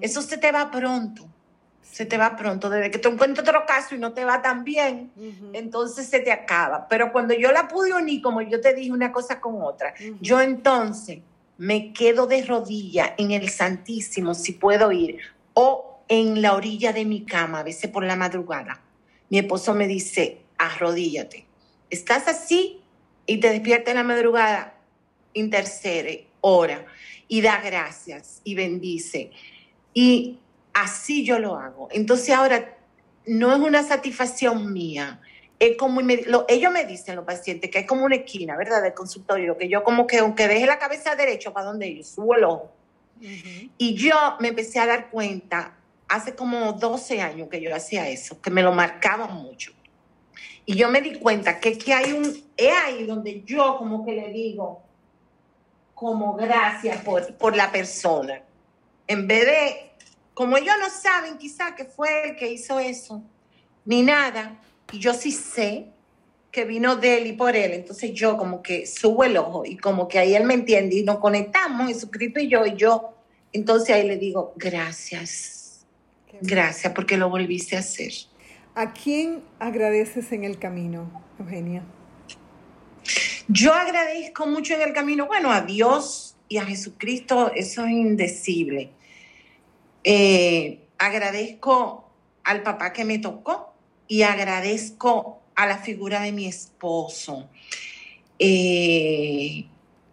Eso 0.00 0.22
se 0.22 0.38
te 0.38 0.52
va 0.52 0.70
pronto 0.70 1.28
se 1.92 2.06
te 2.06 2.16
va 2.16 2.36
pronto. 2.36 2.70
Desde 2.70 2.90
que 2.90 2.98
te 2.98 3.08
encuentras 3.08 3.46
otro 3.46 3.66
caso 3.66 3.94
y 3.94 3.98
no 3.98 4.12
te 4.12 4.24
va 4.24 4.40
tan 4.40 4.64
bien, 4.64 5.12
entonces 5.52 6.08
se 6.08 6.20
te 6.20 6.32
acaba. 6.32 6.88
Pero 6.88 7.12
cuando 7.12 7.34
yo 7.34 7.52
la 7.52 7.68
pude 7.68 7.92
unir, 7.92 8.22
como 8.22 8.40
yo 8.40 8.60
te 8.60 8.74
dije 8.74 8.90
una 8.90 9.12
cosa 9.12 9.40
con 9.40 9.62
otra, 9.62 9.94
yo 10.20 10.40
entonces 10.40 11.18
me 11.58 11.92
quedo 11.92 12.26
de 12.26 12.44
rodilla 12.44 13.14
en 13.18 13.30
el 13.30 13.50
Santísimo, 13.50 14.34
si 14.34 14.52
puedo 14.52 14.90
ir, 14.90 15.18
o 15.52 16.00
en 16.08 16.40
la 16.40 16.54
orilla 16.54 16.94
de 16.94 17.04
mi 17.04 17.24
cama, 17.24 17.60
a 17.60 17.62
veces 17.62 17.90
por 17.90 18.04
la 18.04 18.16
madrugada. 18.16 18.80
Mi 19.28 19.38
esposo 19.38 19.74
me 19.74 19.86
dice, 19.86 20.40
arrodíllate. 20.56 21.46
Estás 21.90 22.26
así 22.26 22.80
y 23.26 23.36
te 23.38 23.50
despierta 23.50 23.90
en 23.90 23.98
la 23.98 24.02
madrugada, 24.02 24.74
intercede, 25.34 26.26
ora 26.40 26.86
y 27.28 27.42
da 27.42 27.60
gracias 27.60 28.40
y 28.44 28.54
bendice. 28.54 29.30
Y 29.94 30.38
así 30.74 31.24
yo 31.24 31.38
lo 31.38 31.56
hago. 31.56 31.88
Entonces 31.90 32.34
ahora 32.34 32.76
no 33.26 33.52
es 33.52 33.58
una 33.58 33.82
satisfacción 33.82 34.72
mía. 34.72 35.20
Es 35.58 35.76
como 35.76 36.00
ellos 36.48 36.72
me 36.72 36.84
dicen 36.84 37.16
los 37.16 37.24
pacientes 37.24 37.70
que 37.70 37.80
es 37.80 37.86
como 37.86 38.04
una 38.04 38.16
esquina, 38.16 38.56
¿verdad? 38.56 38.82
Del 38.82 38.94
consultorio, 38.94 39.56
que 39.56 39.68
yo 39.68 39.84
como 39.84 40.06
que 40.06 40.18
aunque 40.18 40.48
deje 40.48 40.66
la 40.66 40.78
cabeza 40.78 41.14
derecha 41.14 41.52
para 41.52 41.66
donde 41.66 41.94
yo 41.94 42.02
subo 42.02 42.34
el 42.34 42.44
ojo. 42.44 42.72
Y 43.78 43.94
yo 43.94 44.16
me 44.40 44.48
empecé 44.48 44.80
a 44.80 44.86
dar 44.86 45.10
cuenta 45.10 45.76
hace 46.08 46.34
como 46.34 46.72
12 46.72 47.22
años 47.22 47.48
que 47.48 47.60
yo 47.60 47.74
hacía 47.74 48.08
eso, 48.08 48.40
que 48.40 48.50
me 48.50 48.62
lo 48.62 48.72
marcaba 48.72 49.28
mucho. 49.28 49.72
Y 50.66 50.74
yo 50.74 50.88
me 50.90 51.00
di 51.00 51.14
cuenta 51.14 51.60
que, 51.60 51.78
que 51.78 51.94
hay 51.94 52.12
un, 52.12 52.24
es 52.56 52.72
ahí 52.84 53.04
donde 53.04 53.42
yo 53.44 53.76
como 53.78 54.04
que 54.04 54.12
le 54.12 54.28
digo, 54.30 54.82
como 55.94 56.34
gracias 56.34 57.02
por, 57.04 57.34
por 57.34 57.56
la 57.56 57.70
persona. 57.70 58.42
En 59.06 59.26
vez 59.28 59.46
de 59.46 59.91
como 60.34 60.56
ellos 60.56 60.74
no 60.80 60.88
saben 60.88 61.38
quizá 61.38 61.74
que 61.74 61.84
fue 61.84 62.30
el 62.30 62.36
que 62.36 62.50
hizo 62.50 62.78
eso, 62.78 63.22
ni 63.84 64.02
nada, 64.02 64.60
y 64.92 64.98
yo 64.98 65.14
sí 65.14 65.32
sé 65.32 65.86
que 66.50 66.64
vino 66.64 66.96
de 66.96 67.18
él 67.18 67.26
y 67.26 67.32
por 67.32 67.56
él, 67.56 67.72
entonces 67.72 68.12
yo 68.12 68.36
como 68.36 68.62
que 68.62 68.86
subo 68.86 69.24
el 69.24 69.36
ojo 69.36 69.64
y 69.64 69.76
como 69.76 70.06
que 70.06 70.18
ahí 70.18 70.34
él 70.34 70.44
me 70.44 70.54
entiende 70.54 70.96
y 70.96 71.02
nos 71.02 71.18
conectamos, 71.18 71.88
Jesucristo 71.88 72.40
y 72.40 72.48
yo, 72.48 72.66
y 72.66 72.76
yo, 72.76 73.14
entonces 73.52 73.96
ahí 73.96 74.06
le 74.06 74.16
digo, 74.16 74.52
gracias, 74.56 75.86
gracias 76.40 76.92
porque 76.92 77.16
lo 77.16 77.30
volviste 77.30 77.76
a 77.76 77.80
hacer. 77.80 78.12
¿A 78.74 78.92
quién 78.92 79.42
agradeces 79.58 80.32
en 80.32 80.44
el 80.44 80.58
camino, 80.58 81.22
Eugenia? 81.38 81.84
Yo 83.48 83.72
agradezco 83.74 84.46
mucho 84.46 84.74
en 84.74 84.82
el 84.82 84.92
camino, 84.92 85.26
bueno, 85.26 85.50
a 85.50 85.62
Dios 85.62 86.36
y 86.48 86.58
a 86.58 86.64
Jesucristo, 86.64 87.52
eso 87.54 87.84
es 87.84 87.90
indecible. 87.90 88.92
Eh, 90.04 90.86
agradezco 90.98 92.10
al 92.44 92.62
papá 92.62 92.92
que 92.92 93.04
me 93.04 93.18
tocó 93.18 93.74
y 94.08 94.22
agradezco 94.22 95.40
a 95.54 95.66
la 95.66 95.78
figura 95.78 96.20
de 96.22 96.32
mi 96.32 96.46
esposo. 96.46 97.48
Eh, 98.38 99.66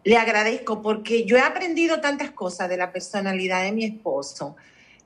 le 0.04 0.18
agradezco 0.18 0.82
porque 0.82 1.26
yo 1.26 1.38
he 1.38 1.42
aprendido 1.42 2.00
tantas 2.02 2.32
cosas 2.32 2.70
de 2.70 2.78
la 2.78 2.92
personalidad 2.92 3.64
de 3.64 3.72
mi 3.72 3.86
esposo. 3.86 4.56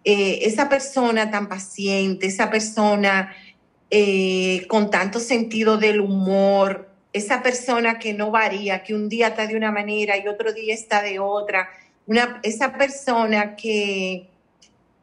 Eh, 0.03 0.39
esa 0.43 0.67
persona 0.67 1.31
tan 1.31 1.47
paciente, 1.47 2.27
esa 2.27 2.49
persona 2.49 3.33
con 4.67 4.89
tanto 4.89 5.19
sentido 5.19 5.77
del 5.77 6.01
humor, 6.01 6.89
esa 7.13 7.43
persona 7.43 7.99
que 7.99 8.13
no 8.13 8.31
varía, 8.31 8.81
que 8.81 8.95
un 8.95 9.07
día 9.07 9.27
está 9.27 9.45
de 9.45 9.55
una 9.55 9.71
manera 9.71 10.17
y 10.17 10.27
otro 10.27 10.51
día 10.51 10.73
está 10.73 11.03
de 11.03 11.19
otra, 11.19 11.69
una, 12.07 12.39
esa 12.41 12.73
persona 12.73 13.55
que, 13.55 14.32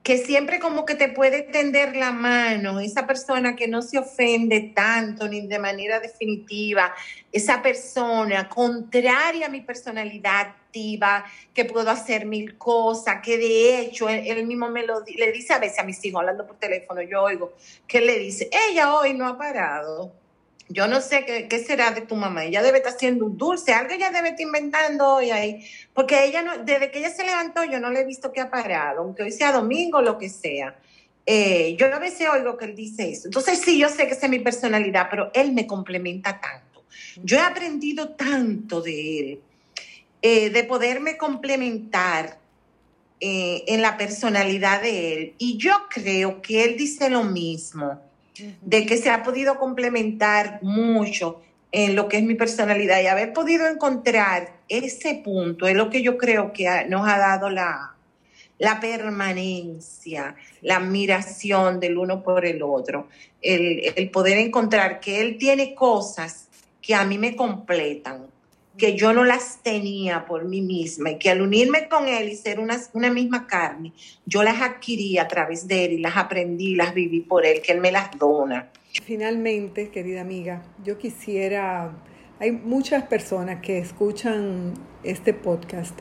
que 0.02 0.16
siempre 0.18 0.60
como 0.60 0.86
que 0.86 0.94
te 0.94 1.08
puede 1.08 1.42
tender 1.42 1.94
la 1.94 2.10
mano, 2.10 2.80
esa 2.80 3.06
persona 3.06 3.54
que 3.54 3.68
no 3.68 3.82
se 3.82 3.98
ofende 3.98 4.72
tanto 4.74 5.28
ni 5.28 5.46
de 5.46 5.58
manera 5.58 6.00
definitiva, 6.00 6.94
esa 7.30 7.60
persona 7.60 8.48
contraria 8.48 9.46
a 9.46 9.50
mi 9.50 9.60
personalidad 9.60 10.54
activa, 10.70 11.24
que 11.52 11.64
puedo 11.64 11.90
hacer 11.90 12.24
mil 12.24 12.56
cosas, 12.56 13.20
que 13.22 13.36
de 13.36 13.80
hecho 13.80 14.08
él, 14.08 14.46
mismo 14.46 14.70
me 14.70 14.86
lo 14.86 15.00
le 15.04 15.32
dice 15.32 15.52
a 15.52 15.58
veces 15.58 15.80
a 15.80 15.82
mis 15.82 16.02
hijos 16.04 16.20
hablando 16.20 16.46
por 16.46 16.56
teléfono, 16.56 17.02
yo 17.02 17.22
oigo, 17.22 17.52
que 17.86 18.00
le 18.00 18.18
dice, 18.18 18.48
ella 18.70 18.94
hoy 18.94 19.12
no 19.12 19.26
ha 19.26 19.36
parado 19.36 20.19
yo 20.70 20.86
no 20.86 21.00
sé 21.00 21.46
qué, 21.48 21.58
será 21.58 21.90
de 21.90 22.02
tu 22.02 22.14
mamá. 22.14 22.44
Ella 22.44 22.62
debe 22.62 22.78
estar 22.78 22.94
haciendo 22.94 23.26
un 23.26 23.36
dulce, 23.36 23.72
algo 23.72 23.92
ella 23.92 24.10
debe 24.10 24.28
estar 24.28 24.40
inventando 24.42 25.14
hoy 25.14 25.30
ahí. 25.30 25.66
Porque 25.92 26.24
ella 26.24 26.42
no, 26.42 26.58
desde 26.58 26.90
que 26.90 27.00
ella 27.00 27.10
se 27.10 27.24
levantó, 27.24 27.64
yo 27.64 27.80
no 27.80 27.90
le 27.90 28.00
he 28.00 28.04
visto 28.04 28.32
que 28.32 28.40
ha 28.40 28.50
parado, 28.50 29.00
aunque 29.02 29.24
hoy 29.24 29.32
sea 29.32 29.50
domingo, 29.50 30.00
lo 30.00 30.16
que 30.16 30.28
sea. 30.28 30.76
Eh, 31.26 31.76
yo 31.76 31.92
a 31.92 31.98
veces 31.98 32.28
oigo 32.32 32.56
que 32.56 32.66
él 32.66 32.76
dice 32.76 33.10
eso. 33.10 33.26
Entonces 33.26 33.60
sí, 33.60 33.78
yo 33.78 33.88
sé 33.88 34.06
que 34.06 34.14
esa 34.14 34.26
es 34.26 34.30
mi 34.30 34.38
personalidad, 34.38 35.08
pero 35.10 35.30
él 35.34 35.52
me 35.52 35.66
complementa 35.66 36.40
tanto. 36.40 36.84
Yo 37.22 37.36
he 37.36 37.40
aprendido 37.40 38.10
tanto 38.10 38.80
de 38.80 39.18
él, 39.18 39.40
eh, 40.22 40.50
de 40.50 40.64
poderme 40.64 41.16
complementar 41.16 42.38
eh, 43.18 43.64
en 43.66 43.82
la 43.82 43.96
personalidad 43.96 44.82
de 44.82 45.12
él. 45.12 45.34
Y 45.38 45.56
yo 45.58 45.72
creo 45.90 46.40
que 46.40 46.64
él 46.64 46.76
dice 46.76 47.10
lo 47.10 47.24
mismo, 47.24 48.00
de 48.62 48.86
que 48.86 48.96
se 48.96 49.10
ha 49.10 49.22
podido 49.22 49.58
complementar 49.58 50.58
mucho 50.62 51.40
en 51.72 51.94
lo 51.94 52.08
que 52.08 52.18
es 52.18 52.22
mi 52.22 52.34
personalidad 52.34 53.00
y 53.00 53.06
haber 53.06 53.32
podido 53.32 53.66
encontrar 53.66 54.60
ese 54.68 55.16
punto 55.16 55.66
es 55.66 55.76
lo 55.76 55.90
que 55.90 56.02
yo 56.02 56.18
creo 56.18 56.52
que 56.52 56.68
nos 56.88 57.08
ha 57.08 57.18
dado 57.18 57.48
la, 57.48 57.94
la 58.58 58.80
permanencia, 58.80 60.34
la 60.62 60.76
admiración 60.76 61.80
del 61.80 61.98
uno 61.98 62.22
por 62.22 62.44
el 62.44 62.62
otro, 62.62 63.08
el, 63.40 63.92
el 63.96 64.10
poder 64.10 64.38
encontrar 64.38 65.00
que 65.00 65.20
él 65.20 65.38
tiene 65.38 65.74
cosas 65.74 66.48
que 66.82 66.94
a 66.94 67.04
mí 67.04 67.18
me 67.18 67.36
completan 67.36 68.26
que 68.76 68.96
yo 68.96 69.12
no 69.12 69.24
las 69.24 69.62
tenía 69.62 70.26
por 70.26 70.44
mí 70.44 70.62
misma 70.62 71.10
y 71.10 71.18
que 71.18 71.30
al 71.30 71.42
unirme 71.42 71.88
con 71.88 72.08
él 72.08 72.28
y 72.28 72.36
ser 72.36 72.60
una, 72.60 73.10
misma 73.10 73.46
carne, 73.46 73.92
yo 74.26 74.42
las 74.42 74.62
adquirí 74.62 75.18
a 75.18 75.28
través 75.28 75.68
de 75.68 75.84
él 75.86 75.92
y 75.92 75.98
las 75.98 76.16
aprendí, 76.16 76.74
las 76.74 76.94
viví 76.94 77.20
por 77.20 77.44
él, 77.44 77.60
que 77.62 77.72
él 77.72 77.80
me 77.80 77.92
las 77.92 78.16
dona. 78.18 78.70
Finalmente, 79.04 79.90
querida 79.90 80.20
amiga, 80.20 80.62
yo 80.84 80.98
quisiera, 80.98 81.92
hay 82.38 82.52
muchas 82.52 83.04
personas 83.04 83.60
que 83.60 83.78
escuchan 83.78 84.74
este 85.02 85.34
podcast 85.34 85.98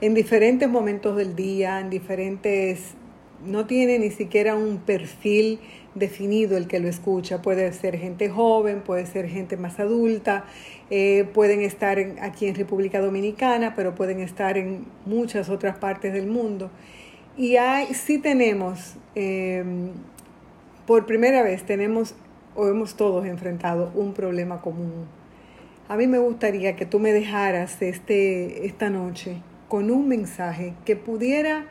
en 0.00 0.14
diferentes 0.14 0.68
momentos 0.68 1.16
del 1.16 1.36
día, 1.36 1.78
en 1.80 1.90
diferentes, 1.90 2.94
no 3.44 3.66
tiene 3.66 3.98
ni 3.98 4.10
siquiera 4.10 4.54
un 4.54 4.78
perfil 4.78 5.60
definido 5.94 6.56
el 6.56 6.66
que 6.66 6.80
lo 6.80 6.88
escucha. 6.88 7.42
Puede 7.42 7.72
ser 7.72 7.98
gente 7.98 8.28
joven, 8.28 8.80
puede 8.80 9.06
ser 9.06 9.28
gente 9.28 9.56
más 9.56 9.80
adulta, 9.80 10.44
eh, 10.90 11.28
pueden 11.32 11.62
estar 11.62 11.98
aquí 12.20 12.46
en 12.46 12.54
República 12.54 13.00
Dominicana, 13.00 13.74
pero 13.74 13.94
pueden 13.94 14.20
estar 14.20 14.56
en 14.56 14.86
muchas 15.06 15.48
otras 15.48 15.78
partes 15.78 16.12
del 16.12 16.26
mundo. 16.26 16.70
Y 17.36 17.56
hay, 17.56 17.94
sí 17.94 18.18
tenemos, 18.18 18.96
em, 19.14 19.90
por 20.86 21.06
primera 21.06 21.42
vez 21.42 21.64
tenemos 21.64 22.14
o 22.54 22.68
hemos 22.68 22.96
todos 22.96 23.24
enfrentado 23.26 23.92
un 23.94 24.12
problema 24.12 24.60
común. 24.60 25.06
A 25.88 25.96
mí 25.96 26.06
me 26.06 26.18
gustaría 26.18 26.76
que 26.76 26.86
tú 26.86 26.98
me 26.98 27.12
dejaras 27.12 27.82
este, 27.82 28.66
esta 28.66 28.90
noche 28.90 29.42
con 29.68 29.90
un 29.90 30.08
mensaje 30.08 30.74
que 30.84 30.96
pudiera 30.96 31.66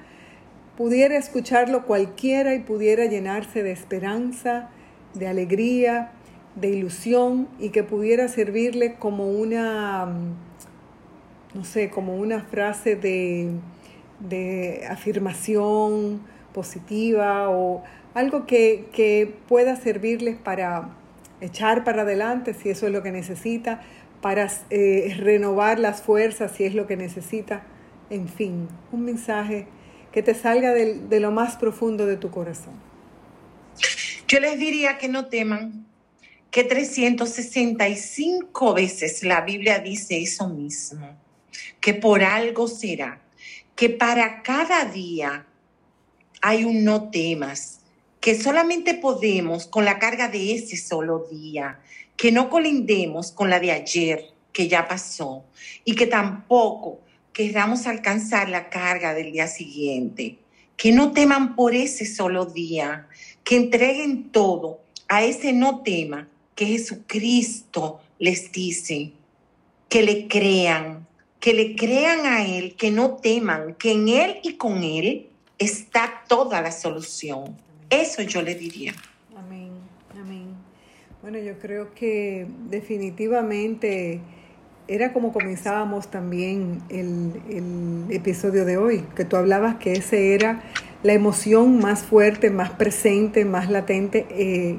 pudiera 0.79 1.17
escucharlo 1.17 1.85
cualquiera 1.85 2.55
y 2.55 2.59
pudiera 2.59 3.03
llenarse 3.03 3.63
de 3.63 3.73
esperanza, 3.73 4.69
de 5.13 5.27
alegría, 5.27 6.11
de 6.55 6.69
ilusión 6.69 7.49
y 7.59 7.71
que 7.71 7.83
pudiera 7.83 8.29
servirle 8.29 8.93
como 8.93 9.29
una, 9.29 10.05
mm, 10.05 11.57
no 11.57 11.65
sé, 11.65 11.89
como 11.89 12.15
una 12.15 12.43
frase 12.43 12.95
de, 12.95 13.49
de 14.21 14.87
afirmación 14.89 16.21
positiva 16.53 17.49
o 17.49 17.83
algo 18.13 18.45
que, 18.45 18.87
que 18.93 19.35
pueda 19.49 19.75
servirles 19.75 20.37
para 20.37 20.91
echar 21.41 21.83
para 21.83 22.03
adelante 22.03 22.53
si 22.53 22.69
eso 22.69 22.87
es 22.87 22.93
lo 22.93 23.03
que 23.03 23.11
necesita, 23.11 23.81
para 24.21 24.47
eh, 24.69 25.13
renovar 25.19 25.77
las 25.77 26.01
fuerzas 26.01 26.53
si 26.53 26.63
es 26.63 26.73
lo 26.73 26.87
que 26.87 26.95
necesita. 26.95 27.63
En 28.09 28.29
fin, 28.29 28.69
un 28.93 29.03
mensaje 29.03 29.67
que 30.11 30.23
te 30.23 30.33
salga 30.33 30.73
de, 30.73 31.19
lo 31.19 31.31
más 31.31 31.57
profundo 31.57 32.05
de 32.05 32.17
tu 32.17 32.31
corazón? 32.31 32.73
Yo 34.27 34.39
les 34.39 34.59
diría 34.59 34.97
que 34.97 35.07
no 35.07 35.27
teman, 35.27 35.85
que 36.51 36.63
365 36.63 38.73
veces 38.73 39.23
la 39.23 39.41
Biblia 39.41 39.79
dice 39.79 40.21
eso 40.21 40.49
mismo, 40.49 41.17
que 41.79 41.93
por 41.93 42.23
algo 42.23 42.67
será, 42.67 43.21
que 43.75 43.89
para 43.89 44.41
cada 44.41 44.85
día 44.85 45.45
hay 46.41 46.63
un 46.63 46.83
no 46.83 47.09
temas, 47.09 47.81
que 48.19 48.39
solamente 48.39 48.95
podemos 48.95 49.67
con 49.67 49.85
la 49.85 49.99
carga 49.99 50.27
de 50.27 50.55
ese 50.55 50.77
solo 50.77 51.27
día, 51.31 51.79
que 52.17 52.31
no 52.31 52.49
colindemos 52.49 53.31
con 53.31 53.49
la 53.49 53.59
de 53.59 53.71
ayer 53.71 54.25
que 54.51 54.67
ya 54.67 54.87
pasó 54.87 55.45
y 55.85 55.95
que 55.95 56.05
tampoco 56.05 56.99
queramos 57.39 57.87
alcanzar 57.87 58.49
la 58.49 58.69
carga 58.69 59.13
del 59.13 59.31
día 59.31 59.47
siguiente, 59.47 60.39
que 60.75 60.91
no 60.91 61.13
teman 61.13 61.55
por 61.55 61.73
ese 61.73 62.05
solo 62.05 62.45
día, 62.45 63.07
que 63.45 63.55
entreguen 63.55 64.25
todo 64.29 64.81
a 65.07 65.23
ese 65.23 65.53
no 65.53 65.79
tema 65.79 66.27
que 66.53 66.65
Jesucristo 66.65 68.01
les 68.17 68.51
dice, 68.51 69.13
que 69.87 70.03
le 70.03 70.27
crean, 70.27 71.07
que 71.39 71.53
le 71.53 71.77
crean 71.77 72.25
a 72.25 72.45
Él, 72.45 72.75
que 72.75 72.91
no 72.91 73.15
teman, 73.15 73.75
que 73.75 73.93
en 73.93 74.09
Él 74.09 74.39
y 74.43 74.55
con 74.55 74.83
Él 74.83 75.29
está 75.57 76.25
toda 76.27 76.61
la 76.61 76.73
solución. 76.73 77.55
Eso 77.89 78.21
yo 78.21 78.41
le 78.41 78.55
diría. 78.55 78.93
Amén, 79.37 79.71
amén. 80.11 80.47
Bueno, 81.21 81.39
yo 81.39 81.57
creo 81.57 81.93
que 81.93 82.47
definitivamente 82.69 84.19
era 84.89 85.13
como 85.13 85.31
comenzábamos 85.31 86.09
también 86.09 86.81
el, 86.89 88.07
episodio 88.09 88.65
de 88.65 88.77
hoy, 88.77 89.05
que 89.15 89.23
tú 89.23 89.37
hablabas 89.37 89.75
que 89.75 89.93
ese 89.93 90.33
era 90.33 90.63
la 91.03 91.13
emoción 91.13 91.77
más 91.77 92.01
fuerte, 92.01 92.49
más 92.49 92.71
presente, 92.71 93.45
más 93.45 93.69
latente 93.69 94.25
eh, 94.31 94.77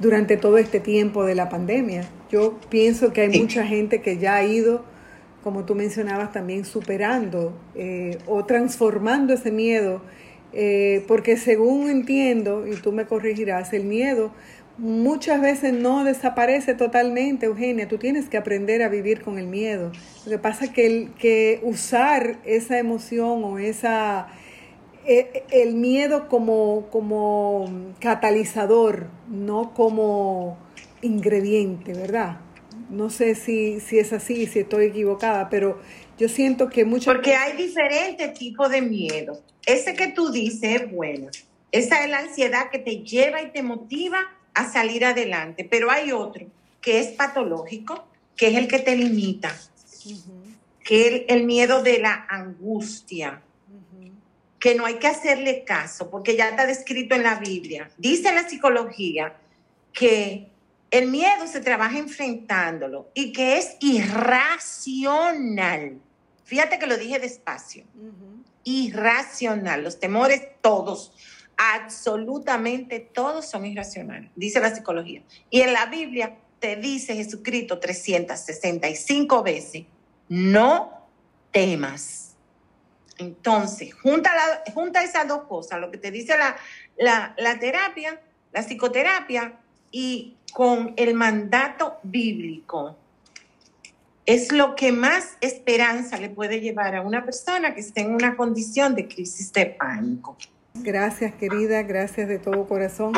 durante 0.00 0.38
todo 0.38 0.56
este 0.56 0.80
tiempo 0.80 1.24
de 1.24 1.34
la 1.34 1.50
pandemia. 1.50 2.08
Yo 2.30 2.58
pienso 2.70 3.12
que 3.12 3.20
hay 3.20 3.38
mucha 3.38 3.66
gente 3.66 4.00
que 4.00 4.16
ya 4.16 4.36
ha 4.36 4.44
ido, 4.44 4.82
como 5.44 5.64
tú 5.66 5.74
mencionabas, 5.74 6.32
también 6.32 6.64
superando 6.64 7.52
eh, 7.74 8.16
o 8.26 8.46
transformando 8.46 9.34
ese 9.34 9.52
miedo, 9.52 10.00
eh, 10.54 11.04
porque 11.06 11.36
según 11.36 11.90
entiendo, 11.90 12.66
y 12.66 12.76
tú 12.76 12.92
me 12.92 13.04
corregirás, 13.04 13.74
el 13.74 13.84
miedo 13.84 14.32
muchas 14.80 15.42
veces 15.42 15.74
no 15.74 16.04
desaparece 16.04 16.74
totalmente, 16.74 17.46
Eugenia. 17.46 17.86
Tú 17.86 17.98
tienes 17.98 18.28
que 18.28 18.38
aprender 18.38 18.82
a 18.82 18.88
vivir 18.88 19.20
con 19.20 19.38
el 19.38 19.46
miedo. 19.46 19.92
Lo 20.24 20.30
que 20.30 20.38
pasa 20.38 20.64
es 20.64 20.70
que, 20.70 20.86
el, 20.86 21.14
que 21.14 21.60
usar 21.62 22.38
esa 22.44 22.78
emoción 22.78 23.44
o 23.44 23.58
esa 23.58 24.28
e, 25.06 25.44
el 25.50 25.74
miedo 25.74 26.28
como, 26.28 26.88
como 26.90 27.92
catalizador, 28.00 29.08
no 29.28 29.74
como 29.74 30.58
ingrediente, 31.02 31.92
¿verdad? 31.92 32.40
No 32.88 33.10
sé 33.10 33.34
si, 33.34 33.80
si 33.80 33.98
es 33.98 34.14
así, 34.14 34.46
si 34.46 34.60
estoy 34.60 34.86
equivocada, 34.86 35.50
pero 35.50 35.78
yo 36.18 36.28
siento 36.28 36.70
que 36.70 36.86
mucho... 36.86 37.12
Porque 37.12 37.34
hay 37.34 37.54
diferentes 37.56 38.32
tipos 38.32 38.70
de 38.70 38.80
miedo. 38.80 39.42
Ese 39.66 39.94
que 39.94 40.08
tú 40.08 40.32
dices 40.32 40.82
es 40.82 40.90
bueno. 40.90 41.28
Esa 41.70 42.02
es 42.02 42.10
la 42.10 42.20
ansiedad 42.20 42.70
que 42.70 42.78
te 42.78 43.02
lleva 43.02 43.42
y 43.42 43.52
te 43.52 43.62
motiva 43.62 44.18
a 44.54 44.70
salir 44.70 45.04
adelante. 45.04 45.66
Pero 45.68 45.90
hay 45.90 46.12
otro 46.12 46.46
que 46.80 47.00
es 47.00 47.08
patológico, 47.08 48.06
que 48.36 48.48
es 48.48 48.56
el 48.56 48.68
que 48.68 48.78
te 48.78 48.96
limita, 48.96 49.54
que 50.82 51.06
es 51.06 51.24
el, 51.28 51.44
miedo 51.44 51.82
de 51.82 51.98
la 51.98 52.24
angustia, 52.28 53.42
que 54.58 54.74
no 54.74 54.86
hay 54.86 54.94
que 54.94 55.06
hacerle 55.06 55.62
caso, 55.64 56.10
porque 56.10 56.36
ya 56.36 56.48
está 56.48 56.66
descrito 56.66 57.14
en 57.14 57.22
la 57.22 57.36
Biblia. 57.36 57.90
Dice 57.98 58.32
la 58.32 58.48
psicología 58.48 59.36
que 59.92 60.48
el 60.90 61.08
miedo 61.08 61.46
se 61.46 61.60
trabaja 61.60 61.98
enfrentándolo 61.98 63.10
y 63.14 63.32
que 63.32 63.58
es 63.58 63.76
irracional. 63.80 65.98
Fíjate 66.44 66.78
que 66.78 66.86
lo 66.86 66.96
dije 66.96 67.18
despacio. 67.18 67.84
Irracional. 68.64 69.84
Los 69.84 70.00
temores 70.00 70.48
todos 70.60 71.12
absolutamente 71.60 73.00
todos 73.00 73.44
son 73.44 73.66
irracionales, 73.66 74.30
dice 74.34 74.60
la 74.60 74.74
psicología. 74.74 75.22
Y 75.50 75.60
en 75.60 75.74
la 75.74 75.86
Biblia 75.86 76.38
te 76.58 76.76
dice 76.76 77.14
Jesucristo 77.14 77.78
365 77.78 79.42
veces, 79.42 79.84
no 80.28 81.06
temas. 81.50 82.34
Entonces, 83.18 83.92
junta, 83.92 84.32
junta 84.72 85.02
esas 85.02 85.28
dos 85.28 85.42
cosas, 85.42 85.80
lo 85.80 85.90
que 85.90 85.98
te 85.98 86.10
dice 86.10 86.34
la, 86.96 87.34
la 87.36 87.58
terapia, 87.58 88.18
la 88.52 88.62
psicoterapia, 88.62 89.58
y 89.90 90.36
con 90.52 90.94
el 90.96 91.14
mandato 91.14 91.98
bíblico. 92.02 92.96
Es 94.24 94.52
lo 94.52 94.76
que 94.76 94.92
más 94.92 95.36
esperanza 95.40 96.16
le 96.16 96.30
puede 96.30 96.60
llevar 96.60 96.94
a 96.94 97.02
una 97.02 97.24
persona 97.24 97.74
que 97.74 97.80
esté 97.80 98.02
en 98.02 98.14
una 98.14 98.36
condición 98.36 98.94
de 98.94 99.08
crisis 99.08 99.52
de 99.52 99.66
pánico. 99.66 100.36
Gracias 100.74 101.34
querida, 101.34 101.82
gracias 101.82 102.28
de 102.28 102.38
todo 102.38 102.66
corazón. 102.66 103.12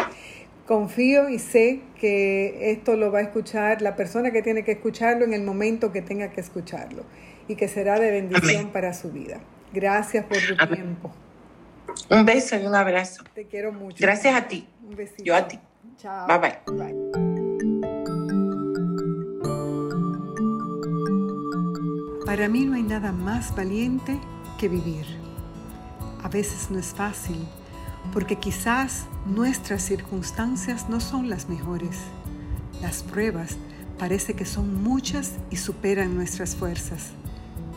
Confío 0.67 1.29
y 1.29 1.39
sé 1.39 1.81
que 2.01 2.73
esto 2.73 2.97
lo 2.97 3.13
va 3.13 3.19
a 3.19 3.23
escuchar 3.23 3.83
la 3.83 3.97
persona 3.97 4.31
que 4.31 4.43
tiene 4.43 4.65
que 4.65 4.73
escucharlo 4.73 5.25
en 5.25 5.35
el 5.35 5.43
momento 5.43 5.93
que 5.93 6.03
tenga 6.03 6.31
que 6.31 6.41
escucharlo 6.41 7.05
y 7.49 7.57
que 7.57 7.69
será 7.69 7.99
de 7.99 8.11
bendición 8.11 8.71
para 8.71 8.95
su 8.95 9.11
vida. 9.11 9.41
Gracias 9.73 10.25
por 10.25 10.39
tu 10.39 10.75
tiempo. 10.75 11.13
Un 12.11 12.25
beso 12.25 12.57
y 12.57 12.67
un 12.67 12.75
abrazo. 12.75 13.25
Te 13.35 13.47
quiero 13.47 13.73
mucho. 13.73 13.97
Gracias 14.01 14.35
a 14.35 14.49
ti. 14.49 14.67
Un 14.83 14.97
besito. 14.97 15.25
Yo 15.25 15.35
a 15.35 15.49
ti. 15.49 15.59
Chao. 15.99 16.27
bye. 16.41 16.59
bye. 16.67 17.43
Para 22.25 22.49
mí 22.49 22.65
no 22.65 22.75
hay 22.75 22.83
nada 22.83 23.13
más 23.13 23.55
valiente 23.55 24.19
que 24.59 24.69
vivir. 24.69 25.22
A 26.23 26.29
veces 26.29 26.71
no 26.71 26.79
es 26.79 26.87
fácil, 26.87 27.37
porque 28.13 28.37
quizás 28.37 29.07
nuestras 29.27 29.83
circunstancias 29.83 30.89
no 30.89 31.01
son 31.01 31.29
las 31.29 31.49
mejores. 31.49 31.99
Las 32.81 33.03
pruebas 33.03 33.57
parece 33.99 34.35
que 34.35 34.45
son 34.45 34.83
muchas 34.83 35.33
y 35.51 35.57
superan 35.57 36.15
nuestras 36.15 36.57
fuerzas, 36.57 37.11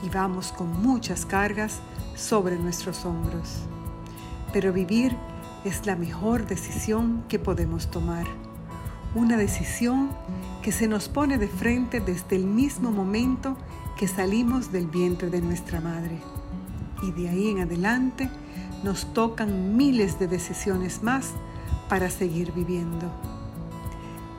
y 0.04 0.10
vamos 0.10 0.52
con 0.52 0.82
muchas 0.82 1.26
cargas 1.26 1.80
sobre 2.16 2.58
nuestros 2.58 3.06
hombros. 3.06 3.64
Pero 4.54 4.74
vivir 4.74 5.16
es 5.64 5.86
la 5.86 5.96
mejor 5.96 6.46
decisión 6.46 7.24
que 7.28 7.40
podemos 7.40 7.90
tomar. 7.90 8.26
Una 9.16 9.38
decisión 9.38 10.10
que 10.62 10.72
se 10.72 10.88
nos 10.88 11.10
pone 11.10 11.38
de 11.38 11.48
frente 11.48 12.00
desde 12.00 12.36
el 12.36 12.46
mismo 12.46 12.92
momento 12.92 13.58
que 13.98 14.08
salimos 14.08 14.72
del 14.72 14.88
vientre 14.88 15.30
de 15.30 15.42
nuestra 15.42 15.80
madre. 15.82 16.20
Y 17.02 17.12
de 17.12 17.30
ahí 17.30 17.50
en 17.50 17.60
adelante 17.60 18.30
nos 18.84 19.14
tocan 19.14 19.76
miles 19.76 20.20
de 20.20 20.28
decisiones 20.28 21.04
más 21.04 21.32
para 21.90 22.10
seguir 22.10 22.52
viviendo. 22.52 23.12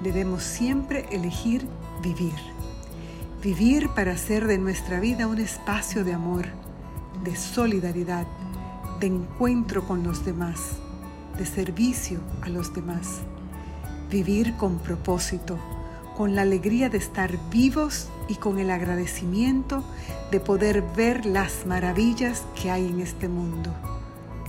Debemos 0.03 0.43
siempre 0.43 1.07
elegir 1.11 1.67
vivir. 2.03 2.35
Vivir 3.43 3.89
para 3.91 4.13
hacer 4.13 4.47
de 4.47 4.59
nuestra 4.59 5.01
vida 5.01 5.27
un 5.27 5.39
espacio 5.39 6.05
de 6.05 6.15
amor, 6.15 6.47
de 7.23 7.37
solidaridad, 7.37 8.27
de 9.01 9.07
encuentro 9.07 9.87
con 9.87 10.03
los 10.03 10.25
demás, 10.25 10.73
de 11.39 11.47
servicio 11.47 12.21
a 12.43 12.49
los 12.49 12.75
demás. 12.75 13.21
Vivir 14.11 14.57
con 14.57 14.79
propósito, 14.79 15.59
con 16.17 16.35
la 16.35 16.43
alegría 16.43 16.89
de 16.89 16.99
estar 16.99 17.39
vivos 17.51 18.09
y 18.29 18.37
con 18.37 18.59
el 18.59 18.71
agradecimiento 18.71 19.85
de 20.31 20.41
poder 20.41 20.83
ver 20.97 21.27
las 21.27 21.67
maravillas 21.67 22.45
que 22.61 22.71
hay 22.71 22.87
en 22.87 23.01
este 23.01 23.29
mundo 23.29 23.73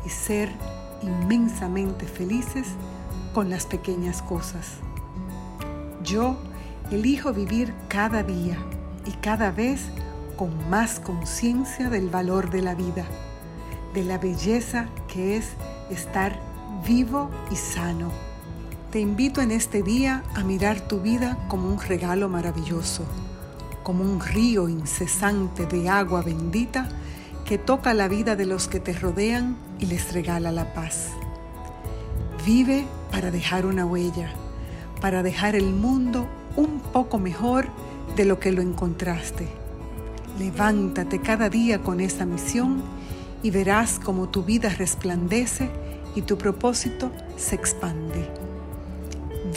y 0.05 0.09
ser 0.09 0.49
inmensamente 1.01 2.05
felices 2.05 2.67
con 3.33 3.49
las 3.49 3.65
pequeñas 3.65 4.21
cosas. 4.21 4.77
Yo 6.03 6.37
elijo 6.89 7.33
vivir 7.33 7.73
cada 7.89 8.23
día 8.23 8.57
y 9.05 9.11
cada 9.11 9.51
vez 9.51 9.81
con 10.37 10.69
más 10.69 10.99
conciencia 10.99 11.89
del 11.89 12.09
valor 12.09 12.49
de 12.49 12.61
la 12.61 12.75
vida, 12.75 13.05
de 13.93 14.03
la 14.03 14.17
belleza 14.17 14.87
que 15.07 15.37
es 15.37 15.49
estar 15.89 16.39
vivo 16.85 17.29
y 17.51 17.55
sano 17.55 18.26
te 18.91 19.01
invito 19.01 19.41
en 19.41 19.51
este 19.51 19.83
día 19.83 20.23
a 20.33 20.43
mirar 20.43 20.79
tu 20.79 21.01
vida 21.01 21.37
como 21.49 21.67
un 21.67 21.79
regalo 21.79 22.29
maravilloso, 22.29 23.03
como 23.83 24.03
un 24.03 24.21
río 24.21 24.69
incesante 24.69 25.65
de 25.65 25.89
agua 25.89 26.21
bendita 26.21 26.87
que 27.43 27.57
toca 27.57 27.93
la 27.93 28.07
vida 28.07 28.37
de 28.37 28.45
los 28.45 28.69
que 28.69 28.79
te 28.79 28.93
rodean 28.93 29.57
y 29.79 29.87
les 29.87 30.13
regala 30.13 30.53
la 30.53 30.73
paz. 30.73 31.09
Vive 32.45 32.85
para 33.11 33.29
dejar 33.29 33.65
una 33.65 33.85
huella, 33.85 34.31
para 35.01 35.21
dejar 35.21 35.55
el 35.55 35.73
mundo 35.73 36.25
un 36.55 36.79
poco 36.79 37.19
mejor 37.19 37.67
de 38.15 38.23
lo 38.23 38.39
que 38.39 38.53
lo 38.53 38.61
encontraste. 38.61 39.49
Levántate 40.39 41.19
cada 41.19 41.49
día 41.49 41.83
con 41.83 41.99
esa 41.99 42.25
misión 42.25 42.83
y 43.43 43.51
verás 43.51 43.99
como 43.99 44.29
tu 44.29 44.43
vida 44.43 44.69
resplandece 44.69 45.69
y 46.15 46.21
tu 46.21 46.37
propósito 46.37 47.11
se 47.35 47.55
expande. 47.55 48.36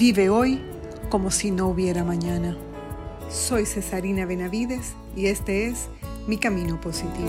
Vive 0.00 0.30
hoy 0.30 0.58
como 1.10 1.30
si 1.30 1.50
no 1.50 1.66
hubiera 1.66 2.04
mañana. 2.04 2.56
Soy 3.28 3.66
Cesarina 3.66 4.24
Benavides 4.24 4.94
y 5.14 5.26
este 5.26 5.66
es 5.66 5.90
Mi 6.26 6.38
Camino 6.38 6.80
Positivo. 6.80 7.28